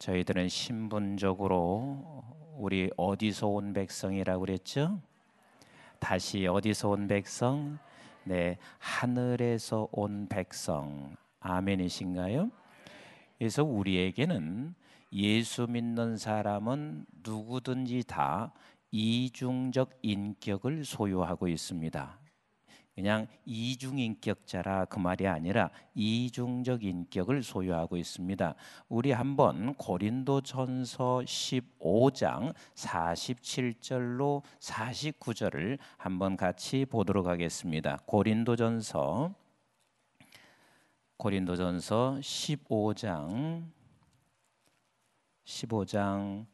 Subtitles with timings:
[0.00, 2.24] 저희들은 신분적으로
[2.56, 4.98] 우리 어디서 온 백성이라고 그랬죠?
[5.98, 7.78] 다시 어디서 온 백성?
[8.24, 11.14] 네, 하늘에서 온 백성.
[11.40, 12.50] 아멘이신가요?
[13.38, 14.74] 그래서 우리에게는
[15.12, 18.54] 예수 믿는 사람은 누구든지 다
[18.90, 22.18] 이중적 인격을 소유하고 있습니다.
[23.00, 28.54] 그냥 이중인격자라 그 말이 아니라 이중적 인격을 소유하고 있습니다.
[28.90, 37.98] 우리 한번 고린도전서 15장 47절로 49절을 한번 같이 보도록 하겠습니다.
[38.04, 39.34] 고린도전서
[41.16, 43.64] 고린도전서 15장
[45.46, 46.44] 15장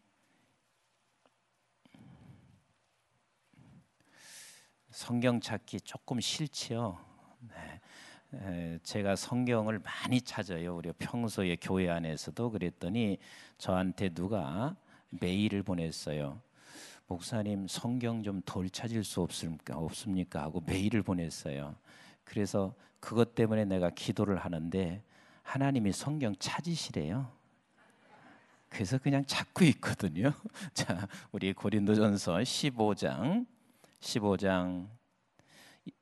[4.97, 6.97] 성경 찾기 조금 싫지요.
[8.31, 8.79] 네.
[8.83, 10.75] 제가 성경을 많이 찾아요.
[10.75, 13.19] 우리 평소에 교회 안에서도 그랬더니
[13.59, 14.75] 저한테 누가
[15.11, 16.41] 메일을 보냈어요.
[17.09, 19.77] 목사님 성경 좀 덜 찾을 수 없습니까?
[19.77, 20.41] 없습니까?
[20.45, 21.77] 하고 메일을 보냈어요.
[22.25, 25.03] 그래서 그것 때문에 내가 기도를 하는데
[25.43, 27.31] 하나님이 성경 찾으시래요.
[28.71, 30.33] 그래서 그냥 찾고 있거든요.
[30.73, 33.47] 자, 우리 고린도전서 15장
[34.01, 34.89] 15장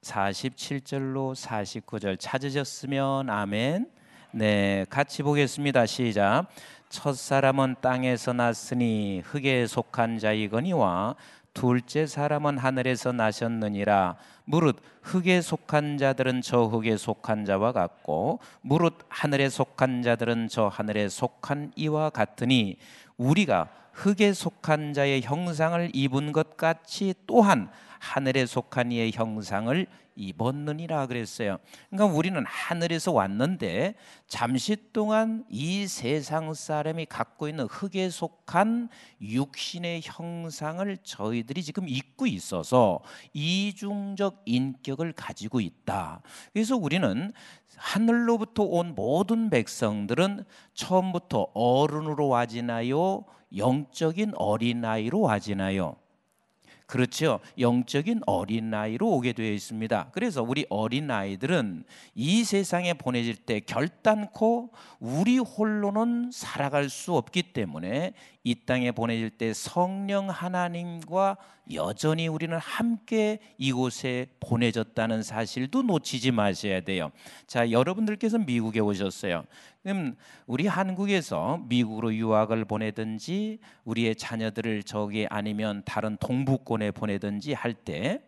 [0.03, 3.91] 47절로 49절 찾으셨으면 아멘.
[4.33, 5.86] 네, 같이 보겠습니다.
[5.86, 6.47] 시작.
[6.89, 11.17] 첫 사람은 땅에서 났으니 흙에 속한 자이거니와
[11.53, 14.17] 둘째 사람은 하늘에서 나셨느니라.
[14.45, 21.08] 무릇 흙에 속한 자들은 저 흙에 속한 자와 같고 무릇 하늘에 속한 자들은 저 하늘에
[21.08, 22.77] 속한 이와 같으니
[23.17, 27.70] 우리가 흙에 속한 자의 형상을 입은 것 같이 또한
[28.05, 31.56] 하늘에 속한 이의 형상을 입었느니라 그랬어요.
[31.91, 33.94] 그러니까 우리는 하늘에서 왔는데
[34.28, 38.91] 잠시 동안 이 세상 사람이 갖고 있는 흙에 속한
[39.22, 43.00] 육신의 형상을 저희들이 지금 입고 있어서
[43.33, 46.20] 이중적 인격을 가지고 있다.
[46.52, 47.33] 그래서 우리는
[47.77, 53.24] 하늘로부터 온 모든 백성들은 처음부터 어른으로 와지나요?
[53.56, 55.96] 영적인 어린아이로 와지나요?
[56.94, 57.40] 그렇죠.
[57.58, 60.10] 영적인 어린 나이로 오게 되어 있습니다.
[60.12, 61.82] 그래서 우리 어린 아이들은
[62.14, 68.12] 이 세상에 보내질 때 결단코 우리 홀로는 살아갈 수 없기 때문에
[68.46, 71.38] 이 땅에 보내질 때 성령 하나님과
[71.72, 77.10] 여전히 우리는 함께 이곳에 보내졌다는 사실도 놓치지 마셔야 돼요.
[77.46, 79.44] 자, 여러분들께서 미국에 오셨어요.
[79.82, 80.16] 그럼
[80.46, 88.20] 우리 한국에서 미국으로 유학을 보내든지 우리의 자녀들을 저기 아니면 다른 동부권에 보내든지 할 때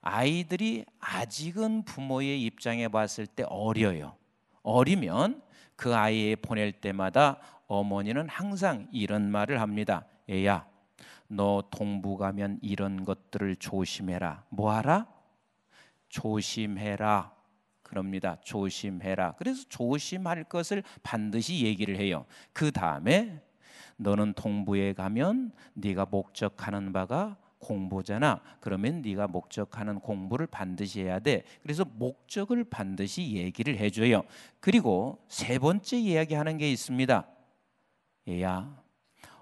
[0.00, 4.16] 아이들이 아직은 부모의 입장에 봤을 때 어려요.
[4.62, 5.40] 어리면
[5.76, 7.38] 그 아이에 보낼 때마다
[7.72, 10.04] 어머니는 항상 이런 말을 합니다.
[10.28, 10.66] 얘야,
[11.28, 14.44] 너 동부 가면 이런 것들을 조심해라.
[14.50, 15.06] 뭐하라?
[16.08, 17.32] 조심해라.
[17.82, 18.36] 그럽니다.
[18.42, 19.36] 조심해라.
[19.38, 22.26] 그래서 조심할 것을 반드시 얘기를 해요.
[22.52, 23.42] 그 다음에
[23.96, 28.42] 너는 동부에 가면 네가 목적하는 바가 공부잖아.
[28.60, 31.44] 그러면 네가 목적하는 공부를 반드시 해야 돼.
[31.62, 34.24] 그래서 목적을 반드시 얘기를 해줘요.
[34.60, 37.26] 그리고 세 번째 이야기하는 게 있습니다.
[38.28, 38.82] 얘야,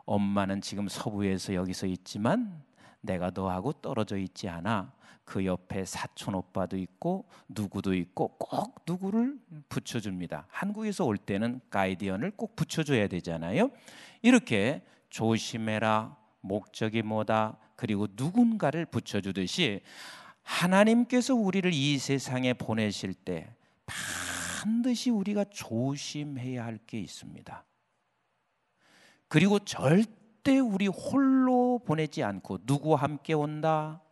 [0.07, 2.63] 엄마는 지금 서부에서 여기서 있지만
[3.01, 4.93] 내가 너하고 떨어져 있지 않아.
[5.25, 9.39] 그 옆에 사촌 오빠도 있고 누구도 있고 꼭 누구를
[9.69, 10.47] 붙여줍니다.
[10.49, 13.71] 한국에서 올 때는 가이디언을 꼭 붙여줘야 되잖아요.
[14.23, 19.83] 이렇게 조심해라 목적이 뭐다 그리고 누군가를 붙여주듯이
[20.43, 23.55] 하나님께서 우리를 이 세상에 보내실 때
[23.87, 27.65] 반드시 우리가 조심해야 할 게 있습니다.
[29.31, 34.03] 그리고 절대 우리 홀로 보내지 않고 누구와 함께 온다?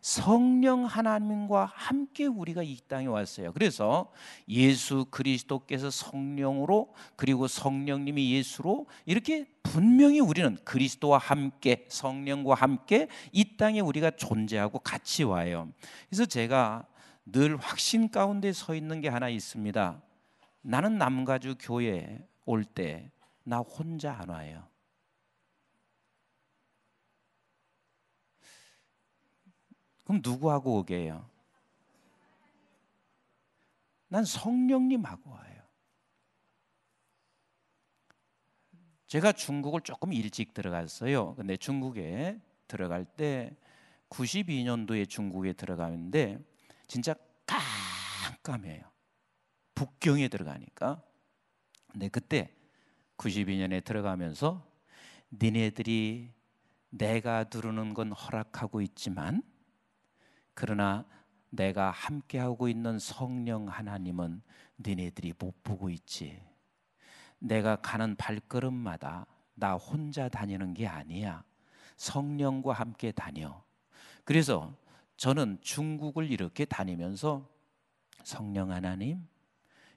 [0.00, 3.52] 성령 하나님과 함께 우리가 이 땅에 왔어요.
[3.52, 4.12] 그래서
[4.48, 13.80] 예수 그리스도께서 성령으로 그리고 성령님이 예수로 이렇게 분명히 우리는 그리스도와 함께 성령과 함께 이 땅에
[13.80, 15.68] 우리가 존재하고 같이 와요.
[16.08, 16.86] 그래서 제가
[17.26, 20.00] 늘 확신 가운데 서 있는 게 하나 있습니다.
[20.62, 23.10] 나는 남가주 교회 올 때
[23.44, 24.68] 나 혼자 안 와요.
[30.04, 31.28] 그럼 누구하고 오게 해요?
[34.08, 35.62] 난 성령님하고 와요.
[39.06, 41.34] 제가 중국을 조금 일찍 들어갔어요.
[41.36, 43.56] 근데 중국에 들어갈 때
[44.08, 46.38] 92년도에 중국에 들어가는데
[46.86, 47.14] 진짜
[47.46, 48.82] 깜깜해요.
[49.74, 51.02] 북경에 들어가니까.
[51.90, 52.54] 근데 그때
[53.16, 54.66] 92년에 들어가면서
[55.32, 56.32] 니네들이
[56.90, 59.42] 내가 누르는 건 허락하고 있지만
[60.54, 61.04] 그러나
[61.50, 64.42] 내가 함께하고 있는 성령 하나님은
[64.78, 66.40] 니네들이 못 보고 있지.
[67.38, 71.44] 내가 가는 발걸음마다 나 혼자 다니는 게 아니야.
[71.96, 73.62] 성령과 함께 다녀.
[74.24, 74.74] 그래서
[75.16, 77.48] 저는 중국을 이렇게 다니면서
[78.24, 79.26] 성령 하나님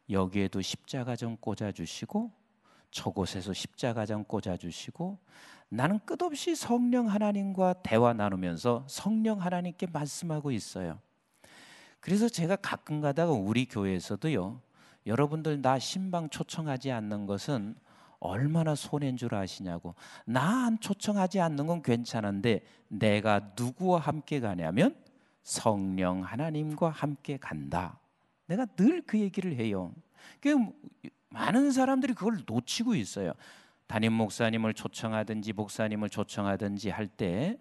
[0.09, 2.31] 여기에도 십자가 좀 꽂아 주시고
[2.91, 5.17] 저곳에서 십자가 좀 꽂아 주시고
[5.69, 10.99] 나는 끝없이 성령 하나님과 대화 나누면서 성령 하나님께 말씀하고 있어요.
[11.99, 14.61] 그래서 제가 가끔 가다가 우리 교회에서도요.
[15.05, 17.75] 여러분들 나 신방 초청하지 않는 것은
[18.19, 19.93] 얼마나 손해인 줄 아시냐고.
[20.25, 24.95] 나 안 초청하지 않는 건 괜찮은데 내가 누구와 함께 가냐면
[25.43, 27.99] 성령 하나님과 함께 간다.
[28.47, 29.93] 내가 늘 그 얘기를 해요.
[30.41, 30.55] 그
[31.37, 33.33] 많은 사람들이 그걸 놓치고 있어요.
[33.85, 37.57] 담임 목사님을 초청하든지 목사님을 초청하든지 할 때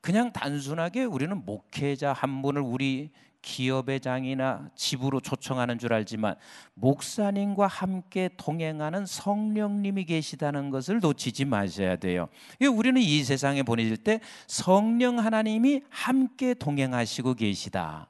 [0.00, 3.10] 그냥 단순하게 우리는 목회자 한 분을 우리
[3.42, 6.36] 기업회장이나 집으로 초청하는 줄 알지만
[6.74, 12.28] 목사님과 함께 동행하는 성령님이 계시다는 것을 놓치지 마셔야 돼요.
[12.72, 18.08] 우리는 이 세상에 보내질 때 성령 하나님이 함께 동행하시고 계시다.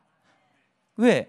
[0.96, 1.28] 왜?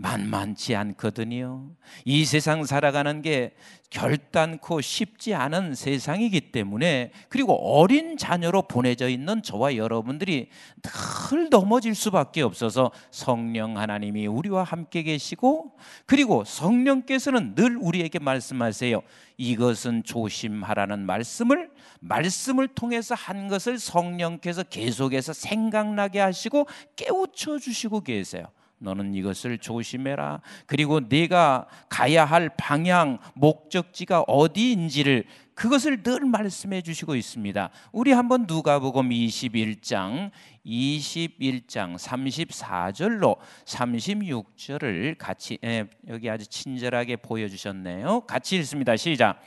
[0.00, 1.68] 만만치 않거든요.
[2.06, 3.52] 이 세상 살아가는 게
[3.90, 10.48] 결단코 쉽지 않은 세상이기 때문에 그리고 어린 자녀로 보내져 있는 저와 여러분들이
[10.82, 15.76] 늘 넘어질 수밖에 없어서 성령 하나님이 우리와 함께 계시고
[16.06, 19.02] 그리고 성령께서는 늘 우리에게 말씀하세요.
[19.36, 21.70] 이것은 조심하라는 말씀을
[22.00, 26.66] 말씀을 통해서 한 것을 성령께서 계속해서 생각나게 하시고
[26.96, 28.46] 깨우쳐 주시고 계세요.
[28.80, 30.40] 너는 이것을 조심해라.
[30.66, 35.24] 그리고 네가 가야 할 방향, 목적지가 어디인지를
[35.54, 37.68] 그것을 늘 말씀해 주시고 있습니다.
[37.92, 40.30] 우리 한번 누가복음 21장
[40.64, 43.36] 21장 34절로
[43.66, 48.22] 36절을 같이 예, 여기 아주 친절하게 보여 주셨네요.
[48.22, 48.96] 같이 읽습니다.
[48.96, 49.42] 시작.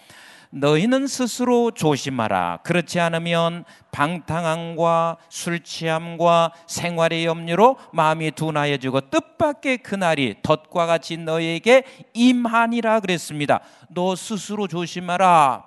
[0.56, 2.60] 너희는 스스로 조심하라.
[2.64, 11.84] 그렇지 않으면 방탕함과 술 취함과 생활의 염려로 마음이 둔하여지고 뜻밖의 그날이 덫과 같이 너희에게
[12.14, 13.62] 임하니라 그랬습니다.
[13.90, 15.64] 너 스스로 조심하라.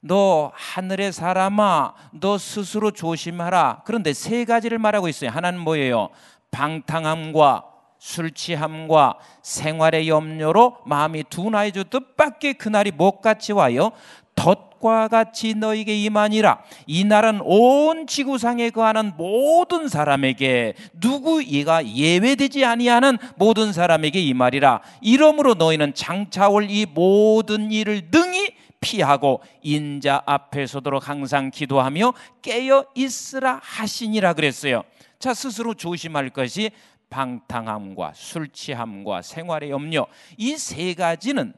[0.00, 3.82] 너 하늘의 사람아, 너 스스로 조심하라.
[3.84, 5.30] 그런데 세 가지를 말하고 있어요.
[5.30, 6.08] 하나는 뭐예요?
[6.50, 13.90] 방탕함과 술 취함과 생활의 염려로 마음이 둔하여져 뜻밖의 그날이 못같이 와요.
[14.34, 16.62] 덫과 같이 너에게 임하니라.
[16.86, 24.80] 이 날은 온 지구상에 거하는 모든 사람에게 누구이가 예외되지 아니하는 모든 사람에게 임하리라.
[25.00, 33.60] 이러므로 너희는 장차올 이 모든 일을 능히 피하고 인자 앞에 서도록 항상 기도하며 깨어 있으라
[33.60, 34.84] 하시니라 그랬어요.
[35.18, 36.70] 자, 스스로 조심할 것이
[37.10, 40.06] 방탕함과 술 취함과 생활의 염려
[40.36, 41.52] 이 세 가지는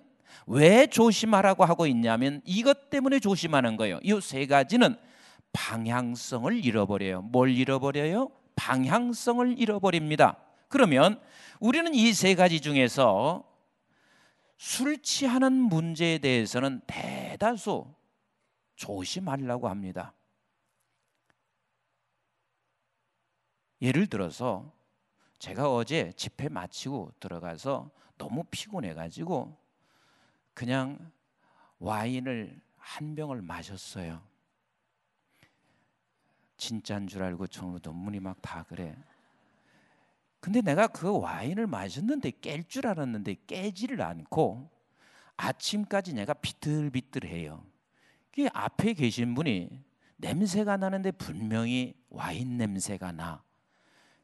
[0.46, 3.98] 왜 조심하라고 하고 있냐면 이것 때문에 조심하는 거예요.
[4.02, 4.96] 이 세 가지는
[5.52, 7.22] 방향성을 잃어버려요.
[7.22, 8.30] 뭘 잃어버려요?
[8.56, 10.36] 방향성을 잃어버립니다.
[10.68, 11.20] 그러면
[11.60, 13.44] 우리는 이 세 가지 중에서
[14.56, 17.86] 술 취하는 문제에 대해서는 대다수
[18.76, 20.14] 조심하려고 합니다.
[23.82, 24.72] 예를 들어서
[25.40, 29.56] 제가 어제 집회 마치고 들어가서 너무 피곤해 가지고
[30.52, 31.10] 그냥
[31.78, 34.22] 와인을 한 병을 마셨어요.
[36.58, 38.94] 진짜인 줄 알고 정말 눈물이 막 다 그래.
[40.40, 44.70] 근데 내가 그 와인을 마셨는데 깰 줄 알았는데 깨지를 않고
[45.38, 47.64] 아침까지 내가 비틀비틀해요.
[48.30, 49.84] 그 앞에 계신 분이
[50.18, 53.42] 냄새가 나는데 분명히 와인 냄새가 나.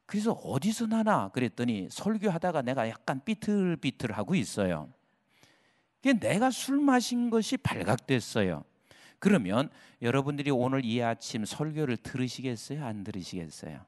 [0.07, 4.93] 그래서 어디서 나나 그랬더니 설교하다가 내가 약간 삐틀삐틀하고 있어요.
[6.21, 8.65] 내가 술 마신 것이 발각됐어요.
[9.19, 9.71] 그러면
[10.03, 12.85] 여러분들이 오늘 이 아침 설교를 들으시겠어요?
[12.85, 13.85] 안 들으시겠어요?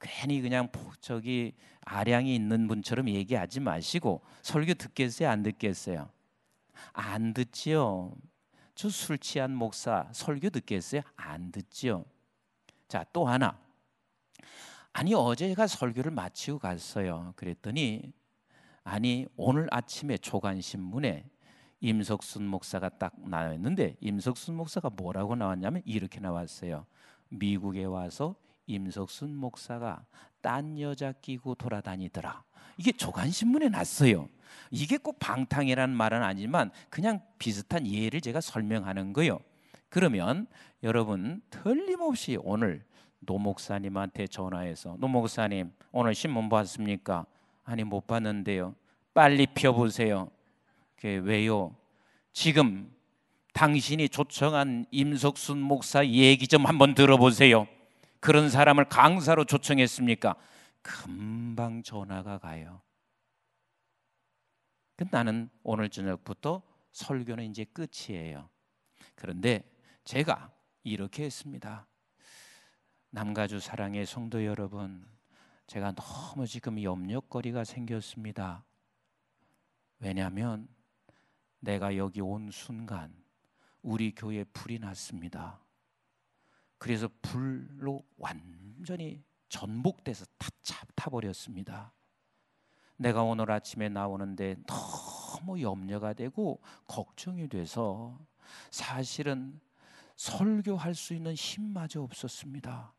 [0.00, 0.68] 괜히 그냥
[1.00, 5.28] 저기 아량이 있는 분처럼 얘기하지 마시고 설교 듣겠어요?
[5.28, 6.10] 안 듣겠어요?
[6.92, 8.16] 안 듣지요.
[8.74, 11.02] 저 술 취한 목사 설교 듣겠어요?
[11.14, 12.04] 안 듣지요.
[12.88, 13.58] 자, 또 하나.
[14.92, 17.32] 아니 어제가 설교를 마치고 갔어요.
[17.36, 18.12] 그랬더니
[18.82, 21.24] 아니 오늘 아침에 조간 신문에
[21.80, 26.86] 임석순 목사가 딱 나왔는데 임석순 목사가 뭐라고 나왔냐면 이렇게 나왔어요.
[27.28, 28.34] 미국에 와서
[28.66, 30.04] 임석순 목사가
[30.40, 32.44] 딴 여자 끼고 돌아다니더라.
[32.76, 34.28] 이게 조간신문에 났어요.
[34.70, 39.38] 이게 꼭 방탕이라는 말은 아니지만 그냥 비슷한 예를 제가 설명하는 거요.
[39.88, 40.46] 그러면
[40.82, 42.84] 여러분 틀림없이 오늘
[43.20, 47.26] 노 목사님한테 전화해서 노 목사님 오늘 신문 봤습니까?
[47.64, 48.74] 아니 못 봤는데요.
[49.14, 50.30] 빨리 펴보세요.
[51.02, 51.74] 왜요?
[52.32, 52.92] 지금
[53.52, 57.66] 당신이 초청한 임석순 목사 얘기 좀 한번 들어보세요.
[58.20, 60.36] 그런 사람을 강사로 초청했습니까?
[60.82, 62.80] 금방 전화가 가요.
[64.96, 66.62] 그 나는 오늘 저녁부터
[66.92, 68.48] 설교는 이제 끝이에요.
[69.14, 69.62] 그런데
[70.04, 70.50] 제가
[70.82, 71.86] 이렇게 했습니다.
[73.12, 75.04] 남가주 사랑의 성도 여러분,
[75.66, 78.64] 제가 너무 지금 염려거리가 생겼습니다.
[79.98, 80.68] 왜냐하면
[81.58, 83.12] 내가 여기 온 순간
[83.82, 85.60] 우리 교회 불이 났습니다.
[86.78, 90.24] 그래서 불로 완전히 전복돼서
[90.94, 91.92] 타버렸습니다.
[92.96, 98.20] 내가 오늘 아침에 나오는데 너무 염려가 되고 걱정이 돼서
[98.70, 99.60] 사실은
[100.14, 102.94] 설교할 수 있는 힘마저 없었습니다.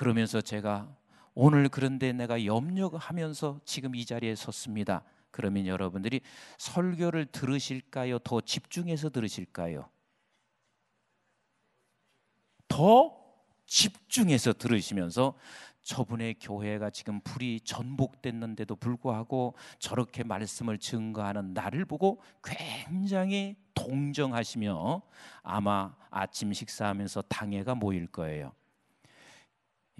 [0.00, 0.88] 그러면서 제가
[1.34, 5.04] 오늘 그런데 내가 염려하면서 지금 이 자리에 섰습니다.
[5.30, 6.22] 그러면 여러분들이
[6.56, 8.18] 설교를 들으실까요?
[8.20, 9.90] 더 집중해서 들으실까요?
[12.66, 13.14] 더
[13.66, 15.34] 집중해서 들으시면서
[15.82, 25.02] 저분의 교회가 지금 불이 전복됐는데도 불구하고 저렇게 말씀을 증거하는 나를 보고 굉장히 동정하시며
[25.42, 28.54] 아마 아침 식사하면서 당회가 모일 거예요.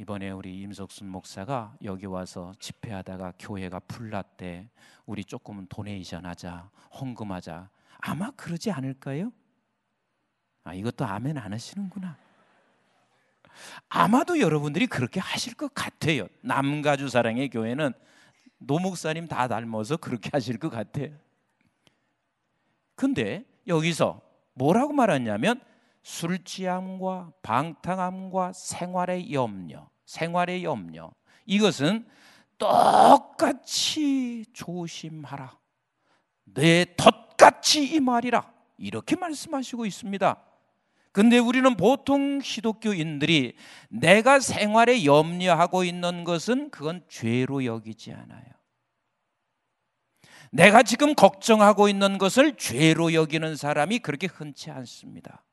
[0.00, 4.70] 이번에 우리 임석순 목사가 여기 와서 집회하다가 교회가 불났대.
[5.04, 6.70] 우리 조금은 도네이션 하자.
[6.98, 7.68] 헌금하자.
[7.98, 9.30] 아마 그러지 않을까요?
[10.64, 12.16] 아, 이것도 아멘 안 하시는구나.
[13.90, 16.28] 아마도 여러분들이 그렇게 하실 것 같아요.
[16.40, 17.92] 남가주 사랑의 교회는
[18.56, 21.10] 노목사님 다 닮아서 그렇게 하실 것 같아요.
[22.94, 24.22] 근데 여기서
[24.54, 25.60] 뭐라고 말하냐면
[26.02, 31.12] 술 취함과 방탕함과 생활의 염려, 생활의 염려.
[31.46, 32.06] 이것은
[32.58, 35.58] 똑같이 조심하라.
[36.44, 38.52] 내 덫같이 이 말이라.
[38.78, 40.44] 이렇게 말씀하시고 있습니다.
[41.12, 43.56] 근데 우리는 보통 기독교인들이
[43.88, 48.44] 내가 생활에 염려하고 있는 것은 그건 죄로 여기지 않아요.
[50.52, 55.44] 내가 지금 걱정하고 있는 것을 죄로 여기는 사람이 그렇게 흔치 않습니다.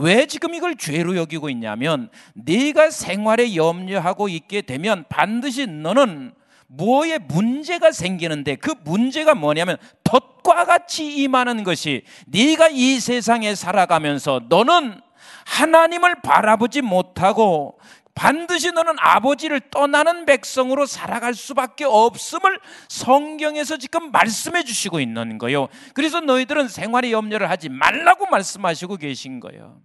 [0.00, 6.34] 왜 지금 이걸 죄로 여기고 있냐면 네가 생활에 염려하고 있게 되면 반드시 너는
[6.68, 15.00] 무엇에 문제가 생기는데 그 문제가 뭐냐면 덫과 같이 임하는 것이 네가 이 세상에 살아가면서 너는
[15.46, 17.80] 하나님을 바라보지 못하고
[18.18, 22.58] 반드시 너는 아버지를 떠나는 백성으로 살아갈 수밖에 없음을
[22.88, 25.68] 성경에서 지금 말씀해 주시고 있는 거예요.
[25.94, 29.80] 그래서 너희들은 생활의 염려를 하지 말라고 말씀하시고 계신 거예요.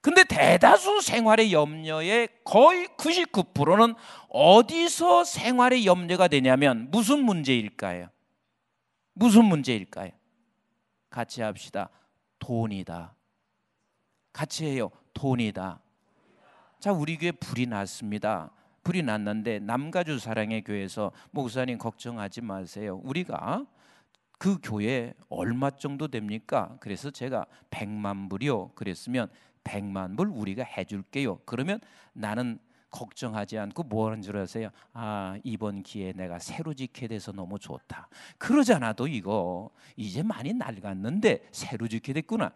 [0.00, 3.96] 근데 대다수 생활의 염려의 거의 99%는
[4.28, 8.10] 어디서 생활의 염려가 되냐면 무슨 문제일까요?
[9.14, 10.12] 무슨 문제일까요?
[11.10, 11.90] 같이 합시다.
[12.38, 13.16] 돈이다.
[14.32, 14.90] 같이 해요.
[15.14, 15.81] 돈이다.
[16.82, 18.50] 자, 우리 교회 불이 났습니다.
[18.82, 23.00] 불이 났는데 남가주 사랑의 교회에서 목사님 걱정하지 마세요.
[23.04, 23.64] 우리가
[24.36, 26.76] 그 교회 얼마 정도 됩니까?
[26.80, 28.70] 그래서 제가 100만 불이요.
[28.70, 29.28] 그랬으면
[29.62, 31.38] 100만 불 우리가 해줄게요.
[31.44, 31.78] 그러면
[32.14, 32.58] 나는
[32.90, 34.70] 걱정하지 않고 뭐 하는 줄 아세요?
[34.92, 38.08] 아, 이번 기회에 내가 새로 짓게 돼서 너무 좋다.
[38.38, 42.50] 그러지 않아도 이거 이제 많이 낡았는데 새로 짓게 됐구나.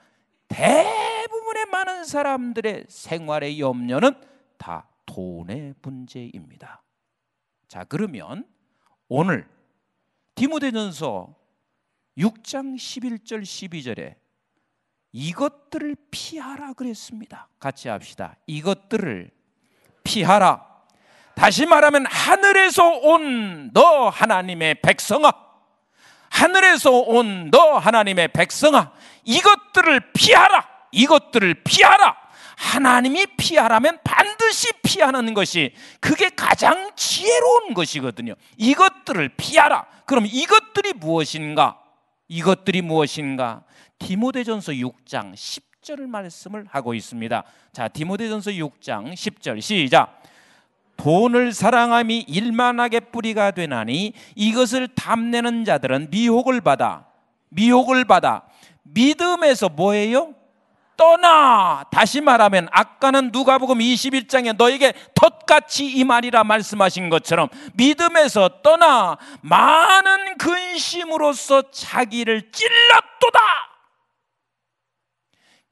[0.48, 1.35] 대부
[1.86, 4.14] 분의 많은 사람들의 생활의 염려는
[4.58, 6.82] 다 돈의 문제입니다.
[7.68, 8.44] 자, 그러면
[9.08, 9.48] 오늘
[10.34, 11.34] 디모데전서
[12.18, 14.16] 6장 11절 12절에
[15.12, 17.48] 이것들을 피하라 그랬습니다.
[17.60, 18.36] 같이 합시다.
[18.46, 19.30] 이것들을
[20.02, 20.66] 피하라.
[21.34, 25.32] 다시 말하면 하늘에서 온 너 하나님의 백성아
[26.30, 28.92] 하늘에서 온 너 하나님의 백성아
[29.24, 30.75] 이것들을 피하라.
[30.92, 32.16] 이것들을 피하라.
[32.56, 38.34] 하나님이 피하라면 반드시 피하는 것이 그게 가장 지혜로운 것이거든요.
[38.56, 39.86] 이것들을 피하라.
[40.06, 41.78] 그럼 이것들이 무엇인가?
[42.28, 43.62] 이것들이 무엇인가?
[43.98, 47.44] 디모데전서 6장 10절 말씀을 하고 있습니다.
[47.72, 50.22] 자, 디모데전서 6장 10절 시작.
[50.96, 57.06] 돈을 사랑함이 일만하게 뿌리가 되나니 이것을 탐내는 자들은 미혹을 받아
[57.50, 58.44] 미혹을 받아
[58.82, 60.34] 믿음에서 뭐예요?
[60.96, 70.38] 떠나 다시 말하면 아까는 누가복음 21장에 너에게 덫같이 이 말이라 말씀하신 것처럼 믿음에서 떠나 많은
[70.38, 73.40] 근심으로서 자기를 찔렀도다.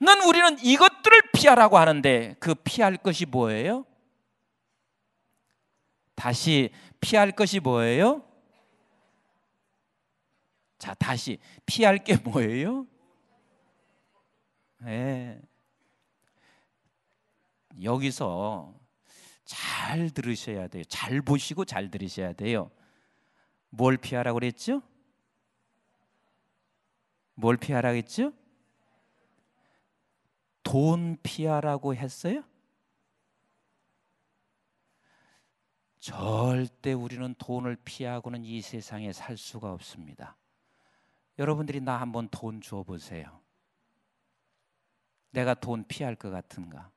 [0.01, 3.87] 는 우리는 이것들을 피하라고 하는데 그 피할 것이 뭐예요?
[6.15, 8.23] 다시 피할 것이 뭐예요?
[10.79, 12.87] 자, 다시 피할 게 뭐예요?
[14.85, 15.41] 네.
[17.83, 18.75] 여기서
[19.45, 20.85] 잘 들으셔야 돼요.
[20.85, 22.71] 잘 보시고 잘 들으셔야 돼요.
[23.71, 24.83] 뭘 피하라고 그랬죠?
[27.35, 28.33] 뭘 피하라고 했죠?
[30.63, 32.45] 돈 피하라고 했어요?
[35.99, 40.37] 절대 우리는 돈을 피하고는 이 세상에 살 수가 없습니다.
[41.39, 43.44] 여러분들이 나 한번 돈줘 보세요.
[45.35, 46.91] 내가 돈 피할 것 같은가?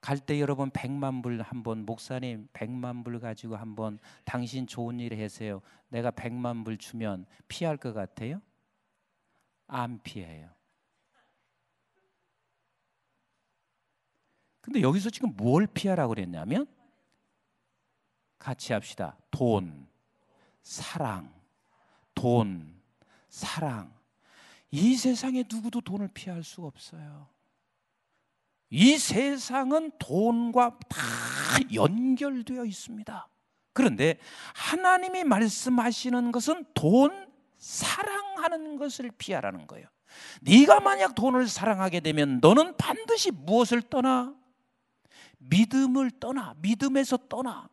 [0.00, 5.62] 갈 때 여러분 백만 불 한번 목사님 백만 불 가지고 한번 당신 좋은 일 해세요.
[5.88, 8.40] 내가 백만 불 주면 피할 것 같아요?
[9.66, 10.50] 안 피해요.
[14.60, 16.66] 근데 여기서 지금 뭘 피하라고 그랬냐면
[18.38, 19.16] 같이 합시다.
[19.30, 19.88] 돈,
[20.62, 21.32] 사랑,
[22.14, 22.80] 돈,
[23.28, 23.92] 사랑.
[24.74, 27.28] 이 세상에 누구도 돈을 피할 수가 없어요.
[28.70, 30.98] 이 세상은 돈과 다
[31.72, 33.28] 연결되어 있습니다.
[33.72, 34.18] 그런데
[34.56, 39.86] 하나님이 말씀하시는 것은 돈 사랑하는 것을 피하라는 거예요.
[40.40, 44.34] 네가 만약 돈을 사랑하게 되면 너는 반드시 무엇을 떠나?
[45.38, 47.68] 믿음을 떠나, 믿음에서 떠나.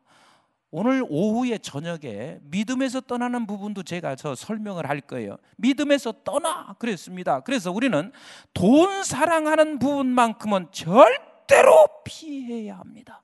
[0.74, 5.36] 오늘 오후에 저녁에 믿음에서 떠나는 부분도 제가 저 설명을 할 거예요.
[5.58, 7.42] 믿음에서 떠나 그랬습니다.
[7.42, 8.12] 그래서 우리는
[8.54, 13.22] 돈 사랑하는 부분만큼은 절대로 피해야 합니다.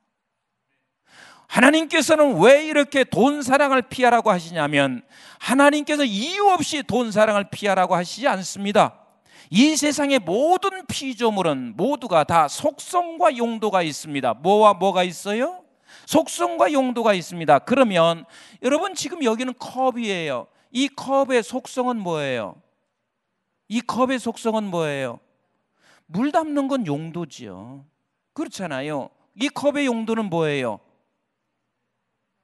[1.48, 5.02] 하나님께서는 왜 이렇게 돈 사랑을 피하라고 하시냐면
[5.40, 9.00] 하나님께서 이유 없이 돈 사랑을 피하라고 하시지 않습니다.
[9.50, 14.34] 이 세상의 모든 피조물은 모두가 다 속성과 용도가 있습니다.
[14.34, 15.64] 뭐와 뭐가 있어요?
[16.08, 17.60] 속성과 용도가 있습니다.
[17.60, 18.26] 그러면
[18.64, 20.48] 여러분 지금 여기는 컵이에요.
[20.72, 22.62] 이 컵의 속성은 뭐예요?
[23.68, 25.20] 이 컵의 속성은 뭐예요?
[26.06, 27.86] 물 담는 건 용도지요.
[28.32, 29.10] 그렇잖아요.
[29.36, 30.80] 이 컵의 용도는 뭐예요?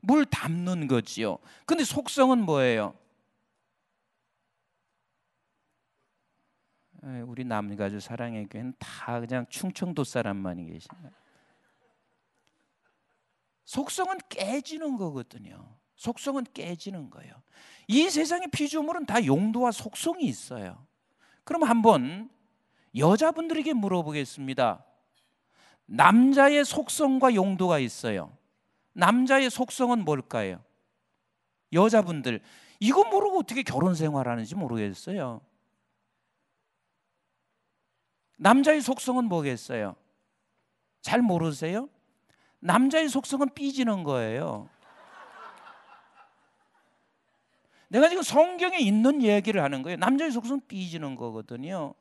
[0.01, 1.37] 물 담는 거지요.
[1.65, 2.93] 근데 속성은 뭐예요?
[7.25, 11.22] 우리 남가주 사랑의 교회는 다 그냥 충청도 사람만이 계십니다.
[13.65, 15.77] 속성은 깨지는 거거든요.
[15.95, 17.33] 속성은 깨지는 거예요.
[17.87, 20.85] 이 세상의 피조물은 다 용도와 속성이 있어요.
[21.43, 22.29] 그럼 한번
[22.95, 24.85] 여자분들에게 물어보겠습니다.
[25.85, 28.35] 남자의 속성과 용도가 있어요.
[28.93, 30.63] 남자의 속성은 뭘까요?
[31.71, 32.41] 여자분들
[32.79, 35.41] 이거 모르고 어떻게 결혼 생활하는지 모르겠어요.
[38.37, 39.95] 남자의 속성은 뭐겠어요?
[41.01, 41.89] 잘 모르세요?
[42.63, 44.69] 남자의 속성은 삐지는 거예요.
[47.89, 49.97] 내가 지금 성경에 있는 얘기를 하는 거예요.
[49.97, 51.93] 남자의 속성은 삐지는 거거든요.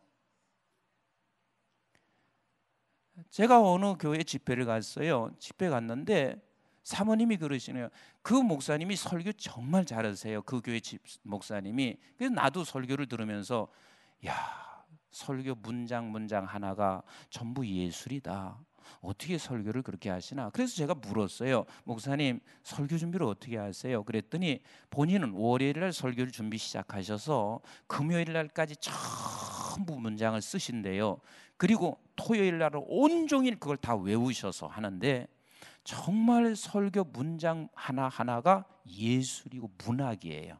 [3.29, 5.31] 제가 어느 교회 집회를 갔어요.
[5.38, 6.40] 집회 갔는데
[6.85, 7.88] 사모님이 그러시네요.
[8.22, 10.42] 그 목사님이 설교 정말 잘하세요.
[10.42, 11.98] 그 교회 집 목사님이.
[12.16, 13.68] 그래서 나도 설교를 들으면서
[14.27, 18.59] 야 설교 문장 문장 하나가 전부 예술이다.
[19.01, 20.51] 어떻게 설교를 그렇게 하시나?
[20.51, 21.64] 그래서 제가 물었어요.
[21.85, 24.03] 목사님, 설교 준비를 어떻게 하세요?
[24.05, 31.18] 그랬더니 본인은 월요일 날 설교를 준비 시작하셔서 금요일 날까지 전부 문장을 쓰신대요.
[31.57, 35.27] 그리고 토요일 날은 온종일 그걸 다 외우셔서 하는데
[35.85, 40.59] 정말 설교 문장 하나하나가 예술이고 문학이에요.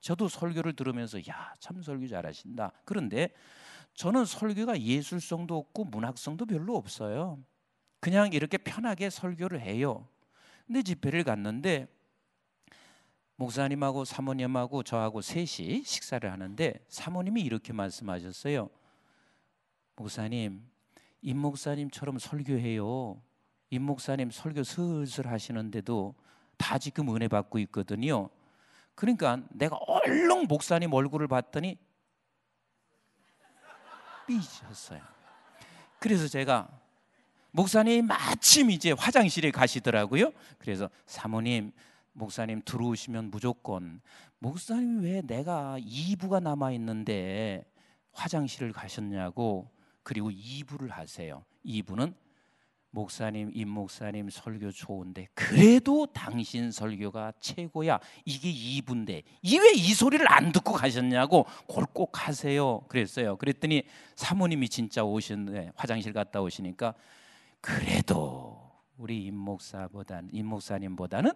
[0.00, 2.72] 저도 설교를 들으면서 야, 참 설교 잘하신다.
[2.84, 3.30] 그런데
[3.94, 7.38] 저는 설교가 예술성도 없고 문학성도 별로 없어요.
[8.00, 10.06] 그냥 이렇게 편하게 설교를 해요.
[10.66, 11.88] 근데 집회를 갔는데
[13.36, 18.68] 목사님하고 사모님하고 저하고 셋이 식사를 하는데 사모님이 이렇게 말씀하셨어요.
[19.96, 20.62] 목사님,
[21.22, 23.20] 임 목사님처럼 설교해요.
[23.70, 26.14] 임 목사님 설교 슬슬 하시는데도
[26.56, 28.28] 다 지금 은혜 받고 있거든요.
[28.94, 31.76] 그러니까 내가 얼른 목사님 얼굴을 봤더니
[34.26, 35.00] 삐졌어요.
[35.98, 36.68] 그래서 제가
[37.50, 40.32] 목사님 마침 이제 화장실에 가시더라고요.
[40.58, 41.72] 그래서 사모님
[42.12, 44.00] 목사님 들어오시면 무조건
[44.38, 47.64] 목사님 왜 내가 2부가 남아 있는데
[48.12, 49.70] 화장실을 가셨냐고
[50.02, 51.44] 그리고 2부를 하세요.
[51.64, 52.14] 2부는
[52.94, 57.98] 목사님, 임 목사님 설교 좋은데 그래도 당신 설교가 최고야.
[58.24, 62.80] 이게 2부인데 이왜 이 소리를 안 듣고 가셨냐고 그걸 꼭 하세요.
[62.86, 63.36] 그랬어요.
[63.36, 63.82] 그랬더니
[64.14, 66.94] 사모님이 진짜 오셨는데 화장실 갔다 오시니까
[67.60, 71.32] 그래도 우리 임 목사보다는 임 목사님보다는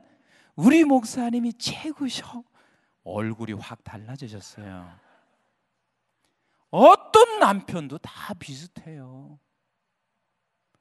[0.55, 2.45] 우리 목사님이 최고셔.
[3.03, 4.93] 얼굴이 확 달라지셨어요.
[6.71, 9.39] 어떤 남편도 다 비슷해요.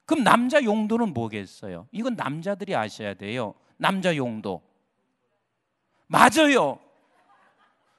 [0.08, 1.88] 그럼 남자 용도는 뭐겠어요?
[1.92, 3.54] 이건 남자들이 아셔야 돼요.
[3.78, 4.64] 남자 용도.
[6.08, 6.80] 맞아요.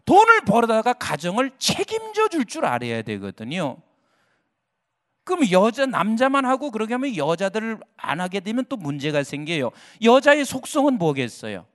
[0.07, 3.77] 돈을 벌어다가 가정을 책임져 줄 줄 알아야 되거든요.
[5.23, 9.71] 그럼 여자 남자만 하고 그러게 하면 여자들을 안 하게 되면 또 문제가 생겨요.
[10.03, 11.67] 여자의 속성은 뭐겠어요?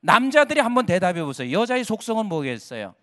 [0.00, 1.52] 남자들이 한번 대답해 보세요.
[1.52, 2.96] 여자의 속성은 뭐겠어요?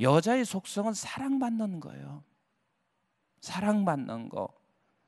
[0.00, 2.22] 여자의 속성은 사랑받는 거예요.
[3.40, 4.48] 사랑받는 거.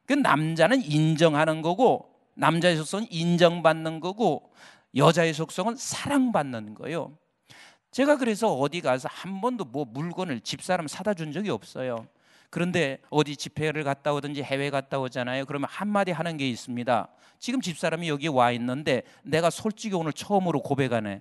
[0.07, 4.53] 그 남자는 인정하는 거고 남자의 속성은 인정받는 거고
[4.97, 7.17] 여자의 속성은 사랑받는 거예요.
[7.91, 12.07] 제가 그래서 어디 가서 한 번도 뭐 물건을 집사람 사다 준 적이 없어요.
[12.51, 15.45] 그런데 어디 집회를 갔다 오든지 해외 갔다 오잖아요.
[15.45, 17.09] 그러면 한마디 하는 게 있습니다.
[17.39, 21.21] 지금 집사람이 여기 와 있는데 내가 솔직히 오늘 처음으로 고백하네.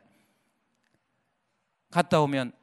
[1.91, 2.53] 갔다 오면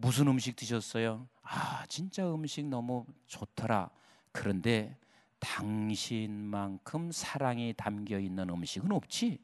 [0.00, 1.26] 무슨 음식 드셨어요?
[1.42, 3.90] 아, 진짜 음식 너무 좋더라.
[4.30, 4.96] 그런데
[5.40, 9.40] 당신만큼 사랑이 담겨 있는 음식은 없지.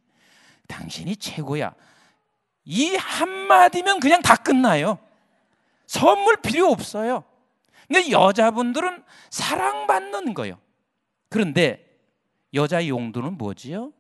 [0.69, 1.75] 당신이 최고야.
[2.67, 5.01] 이 한마디면 그냥 다 끝나요.
[5.87, 7.25] 선물 필요 없어요.
[7.89, 10.61] 근데 여자분들은 사랑받는 거예요.
[11.31, 11.85] 그런데
[12.55, 13.93] 여자 용도는 뭐지요?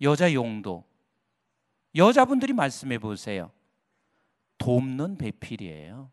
[0.00, 0.84] 여자 용도.
[1.94, 3.52] 여자분들이 말씀해 보세요.
[4.58, 6.10] 돕는 배필이에요.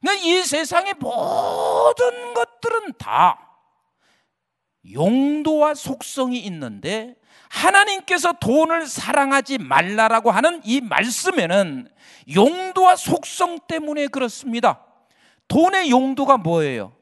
[0.00, 3.48] 그러니까 이 세상의 모든 것들은 다
[4.92, 7.16] 용도와 속성이 있는데
[7.48, 11.88] 하나님께서 돈을 사랑하지 말라라고 하는 이 말씀에는
[12.34, 14.84] 용도와 속성 때문에 그렇습니다.
[15.48, 16.94] 돈의 용도가 뭐예요?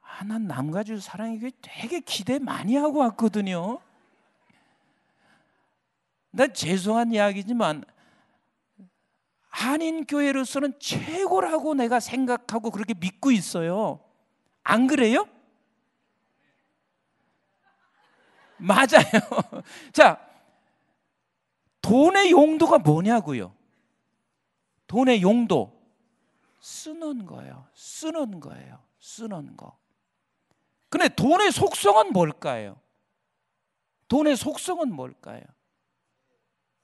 [0.00, 3.80] 아, 난 남가주 사랑에게 되게 기대 많이 하고 왔거든요.
[6.40, 7.84] 나 죄송한 이야기지만
[9.50, 14.00] 한인 교회로서는 최고라고 내가 생각하고 그렇게 믿고 있어요.
[14.62, 15.28] 안 그래요?
[18.56, 19.20] 맞아요.
[19.92, 20.18] 자,
[21.82, 23.54] 돈의 용도가 뭐냐고요?
[24.86, 25.78] 돈의 용도
[26.58, 27.66] 쓰는 거예요.
[27.74, 28.82] 쓰는 거예요.
[28.98, 29.78] 쓰는 거.
[30.88, 32.80] 근데 돈의 속성은 뭘까요?
[34.08, 35.42] 돈의 속성은 뭘까요?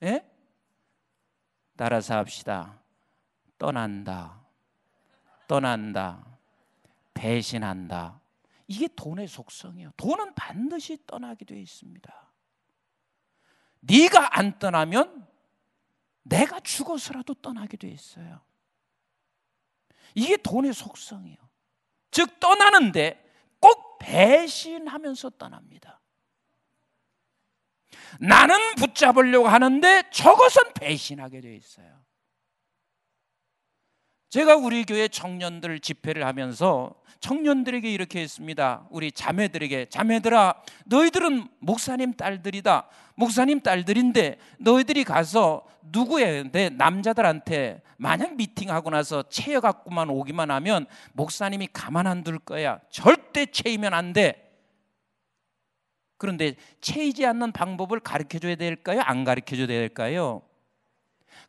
[0.07, 0.25] 예?
[1.77, 2.81] 따라서 합시다.
[3.59, 4.41] 떠난다.
[5.47, 6.39] 떠난다.
[7.15, 8.21] 배신한다.
[8.69, 9.93] 이게 돈의 속성이에요.
[9.97, 12.33] 돈은 반드시 떠나게 되어 있습니다.
[13.81, 15.27] 네가 안 떠나면
[16.23, 18.41] 내가 죽어서라도 떠나게 되어 있어요.
[20.15, 21.37] 이게 돈의 속성이에요.
[22.11, 23.23] 즉 떠나는데
[23.61, 26.01] 꼭 배신하면서 떠납니다.
[28.21, 31.87] 나는 붙잡으려고 하는데 저것은 배신하게 되어 있어요.
[34.29, 38.87] 제가 우리 교회 청년들 집회를 하면서 청년들에게 이렇게 했습니다.
[38.91, 42.89] 우리 자매들에게 자매들아 너희들은 목사님 딸들이다.
[43.15, 52.07] 목사님 딸들인데 너희들이 가서 누구한테 남자들한테 만약 미팅하고 나서 체여 갖고만 오기만 하면 목사님이 가만
[52.07, 52.81] 안 둘 거야.
[52.91, 54.46] 절대 체이면 안 돼.
[56.19, 59.01] 그런데 채이지 않는 방법을 가르쳐 줘야 될까요?
[59.05, 60.43] 안 가르쳐 줘야 될까요?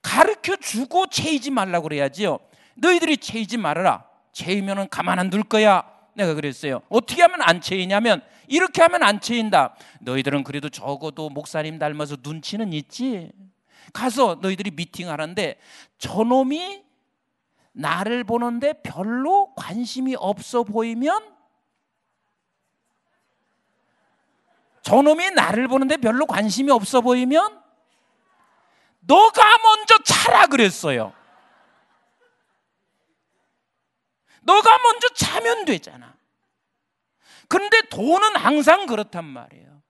[0.02, 2.40] 가르쳐 주고 채이지 말라고 그래야지요.
[2.76, 4.06] 너희들이 채이지 말아라.
[4.34, 5.84] 채이면은 가만 안 둘 거야.
[6.14, 6.82] 내가 그랬어요.
[6.90, 9.76] 어떻게 하면 안 채이냐면 이렇게 하면 안 채인다.
[10.02, 13.32] 너희들은 그래도 적어도 목사님 닮아서 눈치는 있지.
[13.94, 15.58] 가서 너희들이 미팅하는데
[15.98, 16.84] 저놈이
[17.72, 21.37] 나를 보는데 별로 관심이 없어 보이면
[24.88, 27.62] 저놈이 나를 보는데 별로 관심이 없어 보이면
[29.02, 31.12] 너가 먼저 차라 그랬어요.
[34.44, 36.16] 너가 먼저 차면 되잖아.
[37.50, 39.82] 그런데 돈은 항상 그렇단 말이에요.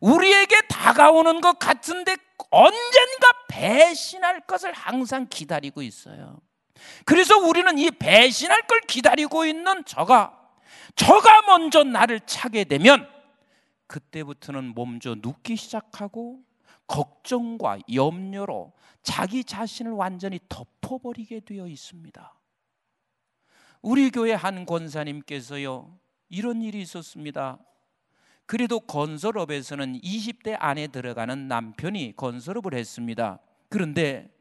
[0.00, 2.16] 우리에게 다가오는 것 같은데
[2.48, 6.40] 언젠가 배신할 것을 항상 기다리고 있어요.
[7.04, 10.32] 그래서 우리는 이 배신할 걸 기다리고 있는 저가,
[10.96, 13.13] 저가 먼저 나를 차게 되면
[13.94, 16.42] 그때부터는 몸져 눕기 시작하고
[16.88, 22.34] 걱정과 염려로 자기 자신을 완전히 덮어버리게 되어 있습니다.
[23.82, 25.96] 우리 교회 한 권사님께서요,
[26.28, 27.60] 이런 일이 있었습니다.
[28.46, 33.38] 그래도 건설업에서는 20대 안에 들어가는 남편이 건설업을 했습니다.
[33.68, 34.34] 그런데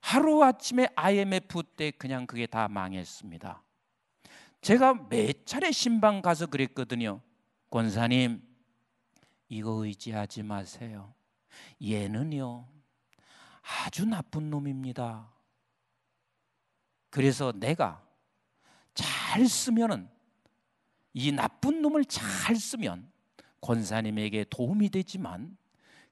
[0.00, 3.62] 하루아침에 IMF 때 그냥 그게 다 망했습니다.
[4.62, 7.20] 제가 몇 차례 신방 가서 그랬거든요.
[7.70, 8.42] 권사님,
[9.48, 11.14] 이거 의지하지 마세요.
[11.82, 12.66] 얘는요,
[13.62, 15.30] 아주 나쁜 놈입니다.
[17.10, 18.06] 그래서 내가
[18.94, 20.08] 잘 쓰면은
[21.14, 23.10] 이 나쁜 놈을 잘 쓰면
[23.60, 25.56] 권사님에게 도움이 되지만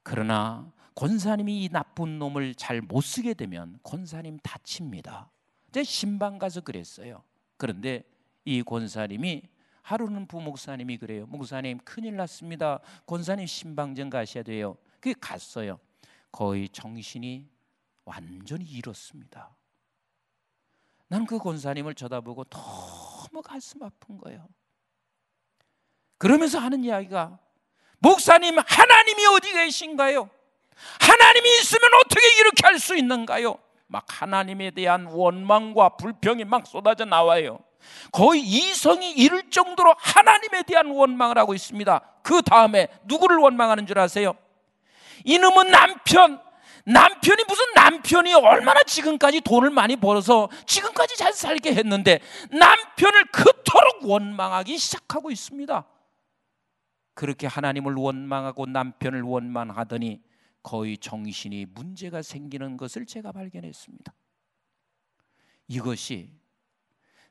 [0.03, 5.29] 그러나 권사님이 이 나쁜 놈을 잘 못 쓰게 되면 권사님 다칩니다.
[5.71, 7.23] 제 신방 가서 그랬어요.
[7.57, 8.03] 그런데
[8.45, 9.43] 이 권사님이
[9.87, 11.25] 하루는 부목사님이 그래요.
[11.27, 12.79] 목사님 큰일 났습니다.
[13.05, 14.75] 권사님 신방전 가셔야 돼요.
[14.99, 15.79] 그게 갔어요.
[16.29, 17.47] 거의 정신이
[18.03, 19.55] 완전히 잃었습니다.
[21.07, 24.49] 나는 그 권사님을 쳐다보고 너무 가슴 아픈 거예요.
[26.17, 27.39] 그러면서 하는 이야기가
[27.99, 30.29] 목사님 하나님이 어디 계신가요?
[30.99, 33.57] 하나님이 있으면 어떻게 이렇게 할 수 있는가요?
[33.87, 37.59] 막 하나님에 대한 원망과 불평이 막 쏟아져 나와요.
[38.11, 41.99] 거의 이성이 이를 정도로 하나님에 대한 원망을 하고 있습니다.
[42.23, 44.35] 그 다음에 누구를 원망하는 줄 아세요?
[45.25, 46.41] 이놈은 남편,
[46.85, 52.19] 남편이 무슨 남편이 얼마나 지금까지 돈을 많이 벌어서 지금까지 잘 살게 했는데
[52.49, 55.85] 남편을 그토록 원망하기 시작하고 있습니다.
[57.13, 60.21] 그렇게 하나님을 원망하고 남편을 원망하더니
[60.63, 64.13] 거의 정신이 문제가 생기는 것을 제가 발견했습니다.
[65.67, 66.29] 이것이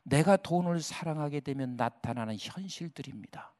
[0.07, 3.53] 내가 돈을 사랑하게 되면 나타나는 현실들입니다.